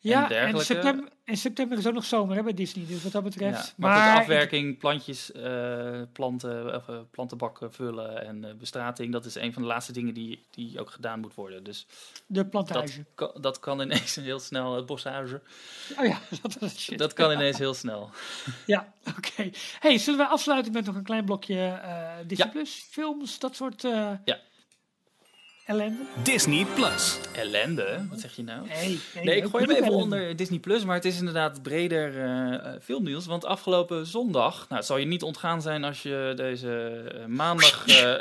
[0.00, 3.24] Ja, en september, en september is ook nog zomer hè, bij Disney, dus wat dat
[3.24, 3.66] betreft.
[3.66, 9.24] Ja, maar, maar afwerking, plantjes, eh, planten, of, eh, plantenbakken vullen en eh, bestrating, dat
[9.24, 11.64] is een van de laatste dingen die, die ook gedaan moet worden.
[11.64, 11.86] Dus
[12.26, 12.96] de plantage.
[12.96, 15.42] dat, kan- dat kan ineens heel snel, het bossage,
[15.98, 16.98] Oh ja, dat is shit.
[16.98, 18.10] dat kan ineens heel snel.
[18.66, 19.50] Ja, oké.
[19.78, 21.80] Hey, zullen we afsluiten met nog een klein blokje
[22.26, 22.52] Disney Ja.
[22.52, 24.40] Plus films, dat soort Ja.
[25.68, 25.98] Ellende?
[26.22, 27.18] Disney Plus.
[27.36, 28.66] Ellende, wat zeg je nou?
[28.66, 30.04] Nee, Nee, ik gooi hem even ellende.
[30.04, 33.26] onder Disney Plus, maar het is inderdaad breder eh, eh, filmnieuws.
[33.26, 37.86] Want afgelopen zondag, nou, het zal je niet ontgaan zijn als je deze eh, maandag
[37.88, 38.20] eh,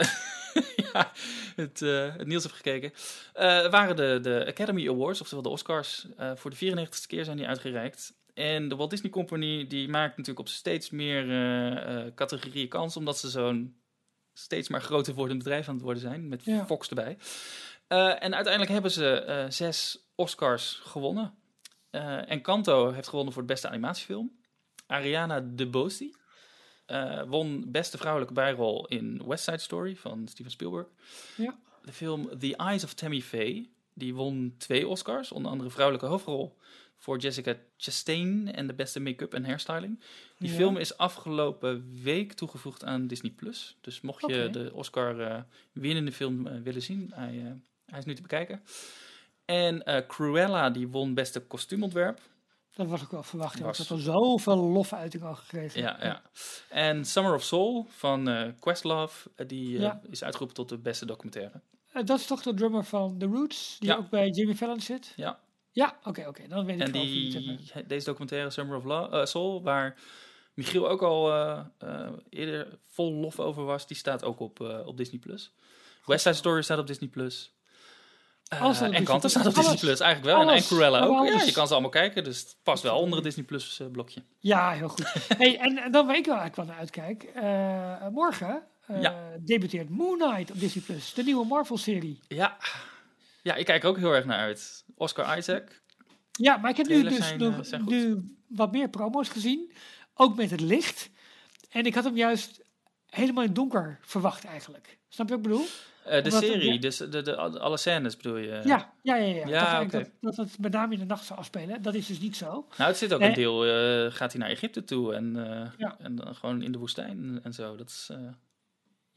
[0.94, 1.12] ja,
[1.56, 2.92] het, eh, het nieuws hebt gekeken.
[3.34, 7.38] eh, waren de, de Academy Awards, oftewel de Oscars, eh, voor de 94ste keer zijn
[7.38, 8.14] die uitgereikt.
[8.34, 12.98] En de Walt Disney Company die maakt natuurlijk op steeds meer eh, eh, categorieën kans,
[12.98, 13.76] omdat ze zo'n
[14.38, 16.66] steeds maar groter wordend bedrijf aan het worden zijn, met Ja.
[16.66, 17.18] Fox erbij.
[17.88, 21.34] Eh, en uiteindelijk hebben ze eh, zes Oscars gewonnen.
[21.90, 24.32] Eh Encanto heeft gewonnen voor het beste animatiefilm.
[24.88, 26.16] Ariana DeBose
[27.28, 30.88] won beste vrouwelijke bijrol in West Side Story van Steven Spielberg.
[31.36, 31.60] Ja.
[31.84, 35.32] De film The Eyes of Tammy Faye, die won twee Oscars.
[35.32, 36.58] Onder andere vrouwelijke hoofdrol
[36.96, 40.00] voor Jessica Chastain en de beste make-up en hairstyling.
[40.38, 40.56] Die Ja.
[40.56, 43.32] film is afgelopen week toegevoegd aan Disney+.
[43.32, 43.78] Plus.
[43.82, 45.42] Dus mocht je de Oscar eh,
[45.74, 47.52] winnende film eh, willen zien, hij, eh,
[47.86, 48.62] hij is nu te bekijken.
[49.46, 52.20] En Cruella, die won beste kostuumontwerp.
[52.76, 53.60] Dat was ook wel verwacht.
[53.60, 55.82] Was- dat er zoveel lofuiting al gekregen.
[55.82, 56.22] Ja, ja.
[56.70, 60.02] En Summer of Soul van Questlove, die Ja.
[60.10, 61.62] is uitgeroepen tot de beste documentaire.
[61.94, 63.96] Eh, dat is toch de drummer van The Roots, die Ja.
[63.96, 65.14] ook bij Jimmy Fallon zit?
[65.16, 65.40] Ja.
[65.72, 66.48] Ja, oké, oké.
[66.48, 69.96] Dan weet ik En die, deze documentaire Summer of Lo- eh, Soul, waar
[70.54, 75.20] Michiel ook al eh, eerder vol lof over was, die staat ook op, op Disney+.
[75.20, 75.52] Plus.
[76.06, 77.10] West Side Story staat op Disney+.
[77.10, 77.52] Plus.
[78.48, 79.04] En.
[79.04, 79.54] Kanten staat op.
[79.56, 80.42] Disney Plus, eigenlijk wel.
[80.42, 80.70] En- Alles.
[80.70, 81.18] En Cruella ook.
[81.18, 81.34] Alles.
[81.34, 84.22] Ja, je kan ze allemaal kijken, dus het past wel onder het Disney Plus blokje.
[84.40, 85.14] Ja, heel goed.
[85.38, 87.32] hey, en, en dan waar ik wel eigenlijk wel naar uitkijk.
[88.14, 89.36] morgen eh, Ja.
[89.40, 90.84] debuteert Moon Knight op Disney+.
[90.84, 92.20] Plus, De nieuwe Marvel-serie.
[92.28, 92.58] Ja.
[93.42, 94.84] ja, ik kijk er ook heel erg naar uit.
[94.96, 95.82] Oscar Isaac.
[96.32, 99.72] Ja, maar ik heb nu dus zijn, nog, eh, zijn nu wat meer promo's gezien.
[100.14, 101.10] Ook met het licht.
[101.70, 102.62] En ik had hem juist
[103.10, 104.98] helemaal in het donker verwacht eigenlijk.
[105.10, 105.66] Snap je wat ik bedoel?
[106.06, 106.80] Eh, de serie, ja.
[106.80, 108.62] dus de, de, alle scènes bedoel je?
[108.64, 109.48] Ja, ja, ja.
[109.48, 109.86] ja.
[109.86, 111.82] Dat, dat het met name in de nacht zou afspelen.
[111.82, 112.46] Dat is dus niet zo.
[112.78, 113.30] Nou, het zit ook Nee.
[113.30, 113.60] een deel,
[114.12, 115.34] gaat hij naar Egypte toe en,
[115.78, 115.96] Ja.
[116.00, 117.76] en dan gewoon in de woestijn en zo.
[117.76, 118.10] Dat is,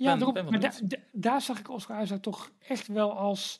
[0.00, 0.80] Ja, Ben- daarom, ben maar benieuwd.
[0.90, 3.58] da- da- daar zag ik Oscar Isaac toch echt wel als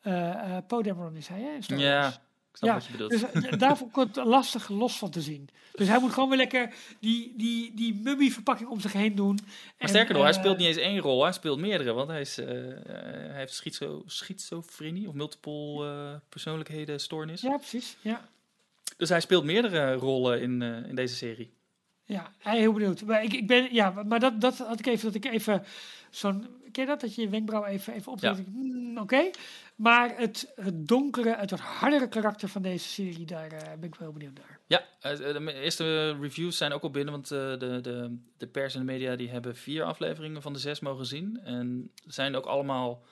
[0.00, 1.76] eh Poe Dameron is hij, hè?
[1.76, 3.10] Ja, ik snap Ja, wat je bedoelt.
[3.10, 5.48] Dus eh, daar ik het lastig los van te zien.
[5.74, 9.38] Dus hij moet gewoon weer lekker die, die, die mummy-verpakking om zich heen doen.
[9.78, 11.92] maar sterker nog, hij speelt niet eens één rol, hij speelt meerdere.
[11.92, 17.40] Want hij, is, hij heeft schizo, schizofrenie of multiple persoonlijkheden stoornis.
[17.40, 17.96] Ja, precies.
[18.00, 18.28] Ja,
[18.96, 21.50] Dus hij speelt meerdere rollen in, in deze serie.
[22.08, 23.02] Ja hij heel benieuwd.
[23.02, 25.64] Maar, ik, ik ben, ja, maar dat, dat had ik even, dat ik even
[26.10, 26.46] zo'n...
[26.72, 27.00] Ken je dat?
[27.00, 28.36] Dat je je wenkbrauw even, even opzet.
[28.36, 28.44] Ja.
[28.44, 29.30] Hmm, Oké.
[29.76, 33.94] Maar het, het donkere, het wat hardere karakter van deze serie, daar eh, ben ik
[33.94, 34.58] wel heel benieuwd naar.
[34.66, 38.74] Ja, eh, de eerste reviews zijn ook al binnen, want eh, de, de, de pers
[38.74, 41.40] en de media die hebben vier afleveringen van de zes mogen zien.
[41.44, 43.04] En zijn ook allemaal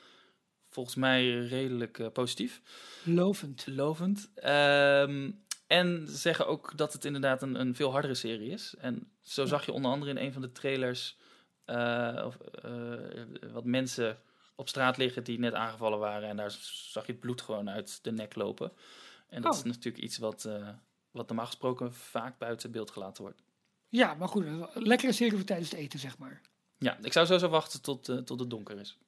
[0.76, 2.62] volgens mij redelijk eh, positief.
[3.04, 3.66] Lovend.
[3.66, 4.30] lovend.
[4.34, 5.30] Ehm,
[5.66, 8.74] en ze zeggen ook dat het inderdaad een, een veel hardere serie is.
[8.78, 11.16] En zo zag je onder andere in een van de trailers
[11.64, 12.72] eh, of, eh,
[13.52, 14.18] wat mensen
[14.54, 16.28] op straat liggen die net aangevallen waren.
[16.28, 18.72] En daar zag je het bloed gewoon uit de nek lopen.
[19.28, 19.58] En dat Oh.
[19.58, 20.68] is natuurlijk iets wat, eh,
[21.10, 23.42] wat normaal gesproken vaak buiten beeld gelaten wordt.
[23.88, 24.44] Ja, maar goed.
[24.46, 26.40] een Lekkere serie voor tijdens het eten, zeg maar.
[26.78, 28.98] Ja, ik zou sowieso wachten tot, tot het donker is.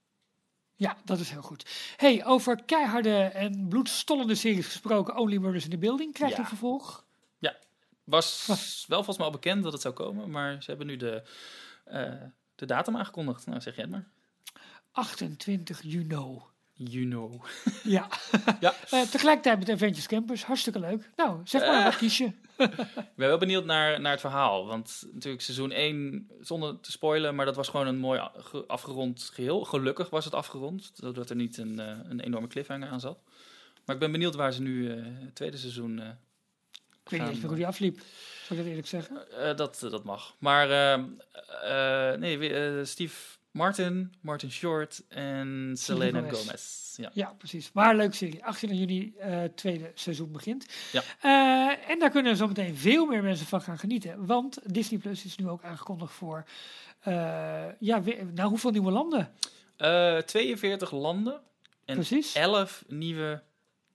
[0.79, 1.67] Ja, dat is heel goed.
[1.97, 6.41] hey, over keiharde en bloedstollende series gesproken, Only Murders in the Building, krijgt Ja.
[6.43, 7.07] een vervolg.
[8.47, 11.23] Was wel volgens mij al bekend dat het zou komen, maar ze hebben nu de,
[11.85, 12.13] eh,
[12.55, 13.47] de datum aangekondigd.
[13.47, 14.07] Nou, zeg jij het maar.
[14.93, 16.39] 28 juni.
[16.79, 17.45] You know.
[17.85, 18.09] Ja.
[18.61, 18.75] Ja.
[18.91, 21.11] Eh, tegelijkertijd met Avengers Campus, hartstikke leuk.
[21.17, 21.85] Nou, zeg maar, Eh.
[21.85, 22.25] wat kies je?
[22.57, 24.67] Ik ben wel benieuwd naar, naar het verhaal.
[24.67, 28.29] Want natuurlijk seizoen 1, zonder te spoilen, maar dat was gewoon een mooi
[28.67, 29.65] afgerond geheel.
[29.65, 33.19] Gelukkig was het afgerond, zodat er niet een, eh, een enorme cliffhanger aan zat.
[33.85, 35.99] Maar ik ben benieuwd waar ze nu het tweede seizoen...
[37.05, 37.99] Ik weet niet eens hoe die afliep.
[38.45, 39.57] Zal ik dat eerlijk zeggen?
[39.57, 40.35] dat, dat mag.
[40.39, 41.05] Maar ehm,
[41.63, 46.39] eh, nee, Steve Martin, Martin Short en Selena Gomez.
[46.41, 46.97] Gomez.
[46.97, 47.11] Ja.
[47.13, 47.71] Ja, precies.
[47.73, 48.45] Maar leuk serie.
[48.45, 50.67] 18 juni, eh tweede seizoen begint.
[50.93, 51.03] Ja.
[51.21, 54.27] Eh, en daar kunnen zo meteen veel meer mensen van gaan genieten.
[54.27, 56.45] Want Disney Plus is nu ook aangekondigd voor...
[57.01, 59.33] eh, ja, weer- nou, hoeveel nieuwe landen?
[59.77, 61.41] Eh, 42 landen
[61.85, 62.35] en Precies.
[62.35, 63.43] 11 nieuwe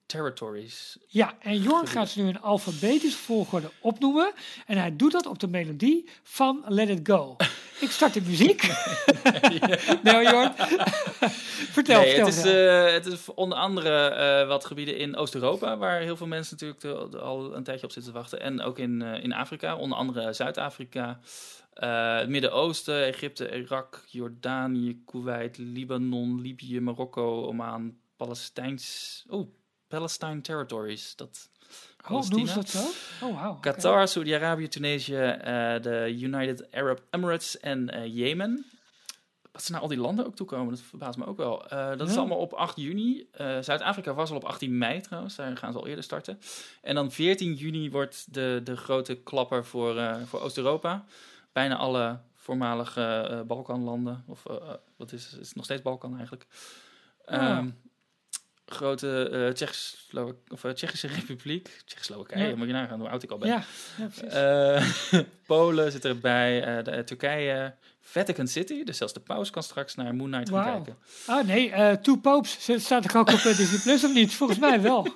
[0.05, 0.97] territories.
[1.07, 4.31] Ja, en Jorn gaat ze nu in alfabetische volgorde opnoemen.
[4.65, 7.35] En hij doet dat op de melodie van Let It Go.
[7.79, 8.61] Ik start de muziek.
[10.03, 10.53] nou, Jorn.
[10.53, 12.25] vertel, nee, vertel.
[12.25, 16.27] het, is, eh, het is onder andere eh, wat gebieden in Oost-Europa, waar heel veel
[16.27, 18.39] mensen natuurlijk de- de- al een tijdje op zitten te wachten.
[18.41, 21.19] En ook in, eh, in Afrika, onder andere Zuid-Afrika,
[21.73, 29.23] het Midden-Oosten, Egypte, Irak, Jordanië, Kuwait, Libanon, Libië, Marokko, Oman, Palestijns...
[29.29, 29.49] Oh,
[29.93, 31.15] Palestine Territories.
[31.15, 31.49] Dat,
[32.09, 32.83] oh, ze dat zo?
[33.21, 33.59] Oh, oké.
[33.59, 38.65] Qatar, Saudi-Arabië, Tunesië, eh, de United Arab Emirates en eh, Jemen.
[39.51, 41.67] Wat ze naar al die landen ook toekomen, dat verbaast me ook wel.
[41.67, 43.27] Eh, dat is allemaal op 8 juni.
[43.61, 46.39] Zuid-Afrika was al op 18 mei trouwens, daar gaan ze al eerder starten.
[46.81, 51.05] En dan 14 juni wordt de, de grote klapper voor, voor Oost-Europa.
[51.51, 54.43] Bijna alle voormalige Balkanlanden, of
[54.95, 55.39] wat is het?
[55.39, 56.47] is nog steeds Balkan eigenlijk.
[57.25, 57.69] Ehm,
[58.65, 62.55] grote eh Tsjechoslo- of, eh, Tsjechische Republiek, Tsjechoslowakije, Ja.
[62.55, 63.47] moet je nagaan hoe oud ik al ben.
[63.49, 63.63] Ja.
[64.29, 64.87] Eh,
[65.47, 68.83] Polen zit erbij, eh, de, eh, Turkije, Vatican City.
[68.83, 70.97] Dus zelfs de paus kan straks naar Moon Knight gaan kijken.
[71.25, 72.69] Ah nee, eh Two Popes.
[72.77, 74.33] Staat er ook op eh, Disney Plus of niet?
[74.33, 75.07] Volgens mij wel.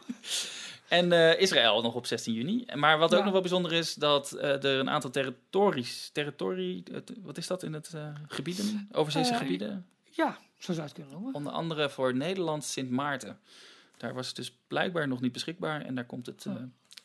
[0.87, 2.65] En eh, Israël nog op 16 juni.
[2.73, 3.23] Maar wat ook Ja.
[3.23, 6.83] nog wel bijzonder is, dat eh, er een aantal territories, territorie,
[7.23, 9.85] wat is dat in het eh, gebieden, overzeese Eh, gebieden?
[10.11, 11.33] Ja, zo zou het kunnen noemen.
[11.33, 13.39] Onder andere voor Nederland Sint Maarten.
[13.97, 16.61] Daar was het dus blijkbaar nog niet beschikbaar en daar komt het eh, Oh.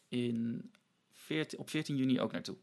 [0.09, 0.71] in
[1.13, 2.57] 14, op 14 juni ook naartoe.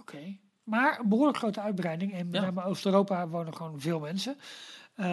[0.00, 0.36] Oké.
[0.64, 2.12] Maar een behoorlijk grote uitbreiding.
[2.14, 2.52] En Ja.
[2.64, 4.36] Oost-Europa wonen gewoon veel mensen.
[4.94, 5.06] Eh,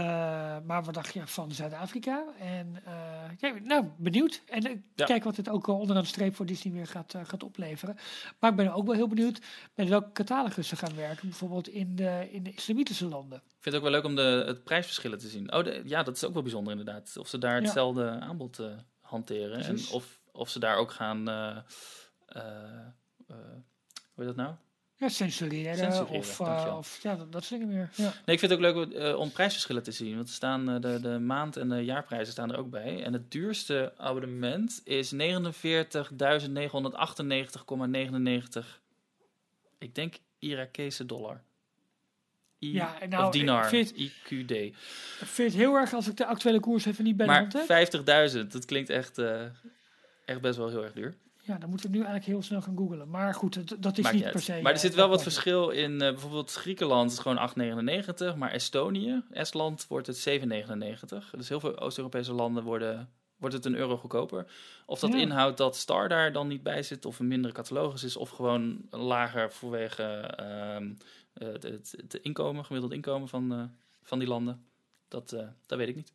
[0.65, 2.25] maar wat dacht je van Zuid-Afrika?
[2.39, 4.41] En eh, ja, nou, benieuwd.
[4.45, 5.05] En eh, Ja.
[5.05, 7.95] kijk wat dit ook onderaan de streep voor Disney weer gaat, gaat opleveren.
[8.39, 9.39] Maar ik ben ook wel heel benieuwd
[9.75, 11.27] met welke catalogus ze gaan werken.
[11.27, 13.37] Bijvoorbeeld in de, in de islamitische landen.
[13.37, 15.53] Ik vind het ook wel leuk om de, het prijsverschillen te zien.
[15.53, 17.17] Oh, de- ja, dat is ook wel bijzonder inderdaad.
[17.17, 17.61] Of ze daar Ja.
[17.61, 18.61] hetzelfde aanbod
[19.01, 19.59] hanteren.
[19.63, 21.27] En of, of ze daar ook gaan...
[21.27, 22.93] hoe
[24.15, 24.55] heet dat nou?
[24.99, 27.89] Ja, censureren, Censureren, of, eh, of ja, dat, dat soort dingen meer.
[27.95, 28.03] Ja.
[28.25, 30.15] Nee, ik vind het ook leuk eh, om prijsverschillen te zien.
[30.15, 33.03] Want er staan eh, de, de maand- en de jaarprijzen staan er ook bij.
[33.03, 35.19] En het duurste abonnement is 49.998,99.
[39.77, 41.41] Ik denk Irakese dollar.
[42.59, 44.51] I, Ja, en nou, of dinar, ik vind- IQD.
[44.51, 44.75] Ik
[45.17, 47.89] vind het heel erg als ik de actuele koers even niet hand Maar heb.
[48.43, 49.17] 50.000, dat klinkt echt,
[50.25, 51.15] echt best wel heel erg duur.
[51.49, 53.09] Ja, dan moeten we nu eigenlijk heel snel gaan googlen.
[53.09, 54.51] Maar goed, dat, dat is Maakt niet per se.
[54.51, 55.91] Maar er eh, zit wel wat verschil in.
[56.01, 57.49] eh, bijvoorbeeld Griekenland is gewoon
[58.31, 58.35] 8,99.
[58.37, 61.29] Maar Estonië, Estland, wordt het 7,99.
[61.31, 64.45] Dus heel veel Oost-Europese landen worden, wordt het een euro goedkoper.
[64.85, 65.17] Of dat Ja.
[65.19, 67.05] inhoudt dat Star daar dan niet bij zit.
[67.05, 68.17] Of een mindere catalogus is.
[68.17, 70.93] Of gewoon lager vanwege ehm,
[71.33, 73.63] eh, het, het, het inkomen, gemiddeld inkomen van, eh,
[74.03, 74.65] van die landen.
[75.07, 75.29] Dat,
[75.65, 76.13] dat weet ik niet.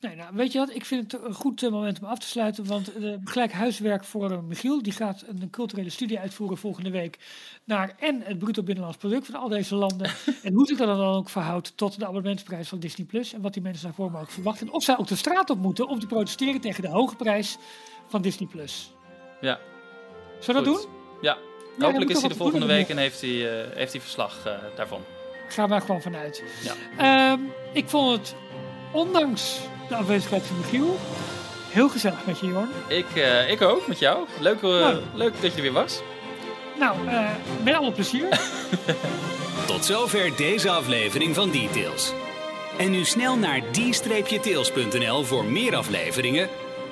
[0.00, 0.74] Nee, nou, weet je wat?
[0.74, 2.66] Ik vind het een goed eh, moment om af te sluiten.
[2.66, 4.82] Want eh, gelijk huiswerk voor eh, Michiel.
[4.82, 7.18] Die gaat een culturele studie uitvoeren volgende week.
[7.64, 10.10] Naar en het bruto binnenlands product van al deze landen.
[10.42, 13.32] en hoe zich dat dan ook verhoudt tot de abonnementsprijs van Disney Plus.
[13.32, 14.66] En wat die mensen daarvoor mogen verwachten.
[14.66, 17.56] En of zij ook de straat op moeten om te protesteren tegen de hoge prijs
[18.06, 18.92] van Disney Plus.
[19.40, 19.58] Ja,
[20.40, 20.90] Zullen we dat doen?
[21.20, 21.38] Ja,
[21.78, 24.42] hopelijk is hij de volgende week en heeft hij, heeft hij verslag
[24.76, 25.00] daarvan.
[25.48, 26.42] Gaan we er gewoon vanuit.
[26.62, 26.74] Ja.
[26.98, 27.40] Ehm,
[27.72, 28.34] ik vond het,
[28.92, 30.98] ondanks de afwezigheid van Michiel,
[31.70, 32.68] heel gezellig met je, Jorn.
[32.88, 34.26] Ik, eh, ik ook, met jou.
[34.40, 35.00] Leuk, eh, Nou.
[35.14, 36.00] leuk dat je er weer was.
[36.78, 37.30] Nou, eh,
[37.62, 38.28] met alle plezier.
[39.66, 42.12] Tot zover deze aflevering van Details.
[42.78, 46.48] En nu snel naar d-tails.nl voor meer afleveringen,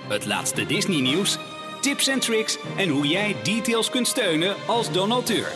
[0.08, 1.36] het laatste Disney nieuws,
[1.80, 5.46] tips en tricks en hoe jij Details kunt steunen als donateur.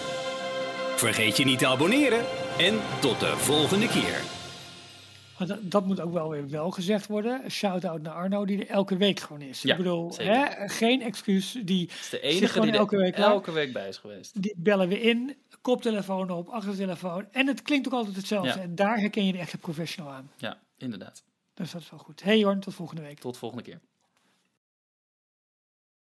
[0.96, 2.24] Vergeet je niet te abonneren
[2.58, 4.37] en tot de volgende keer.
[5.38, 7.50] Want dat, dat moet ook wel weer wel gezegd worden.
[7.50, 9.62] Shout-out naar Arno, die er elke week gewoon is.
[9.62, 11.58] Ja, ik bedoel, hè, geen excuus.
[11.64, 14.42] Die, is de enige die er elke week elke week bij is geweest.
[14.42, 17.26] die bellen we in, koptelefoon op, achtertelefoon.
[17.32, 18.48] En het klinkt ook altijd hetzelfde.
[18.48, 18.60] Ja.
[18.60, 20.30] En daar herken je de echte professional aan.
[20.36, 21.22] Ja, inderdaad.
[21.54, 22.22] Dus dat is wel goed.
[22.22, 23.18] Hey Jorn, tot volgende week.
[23.18, 23.80] Tot volgende keer.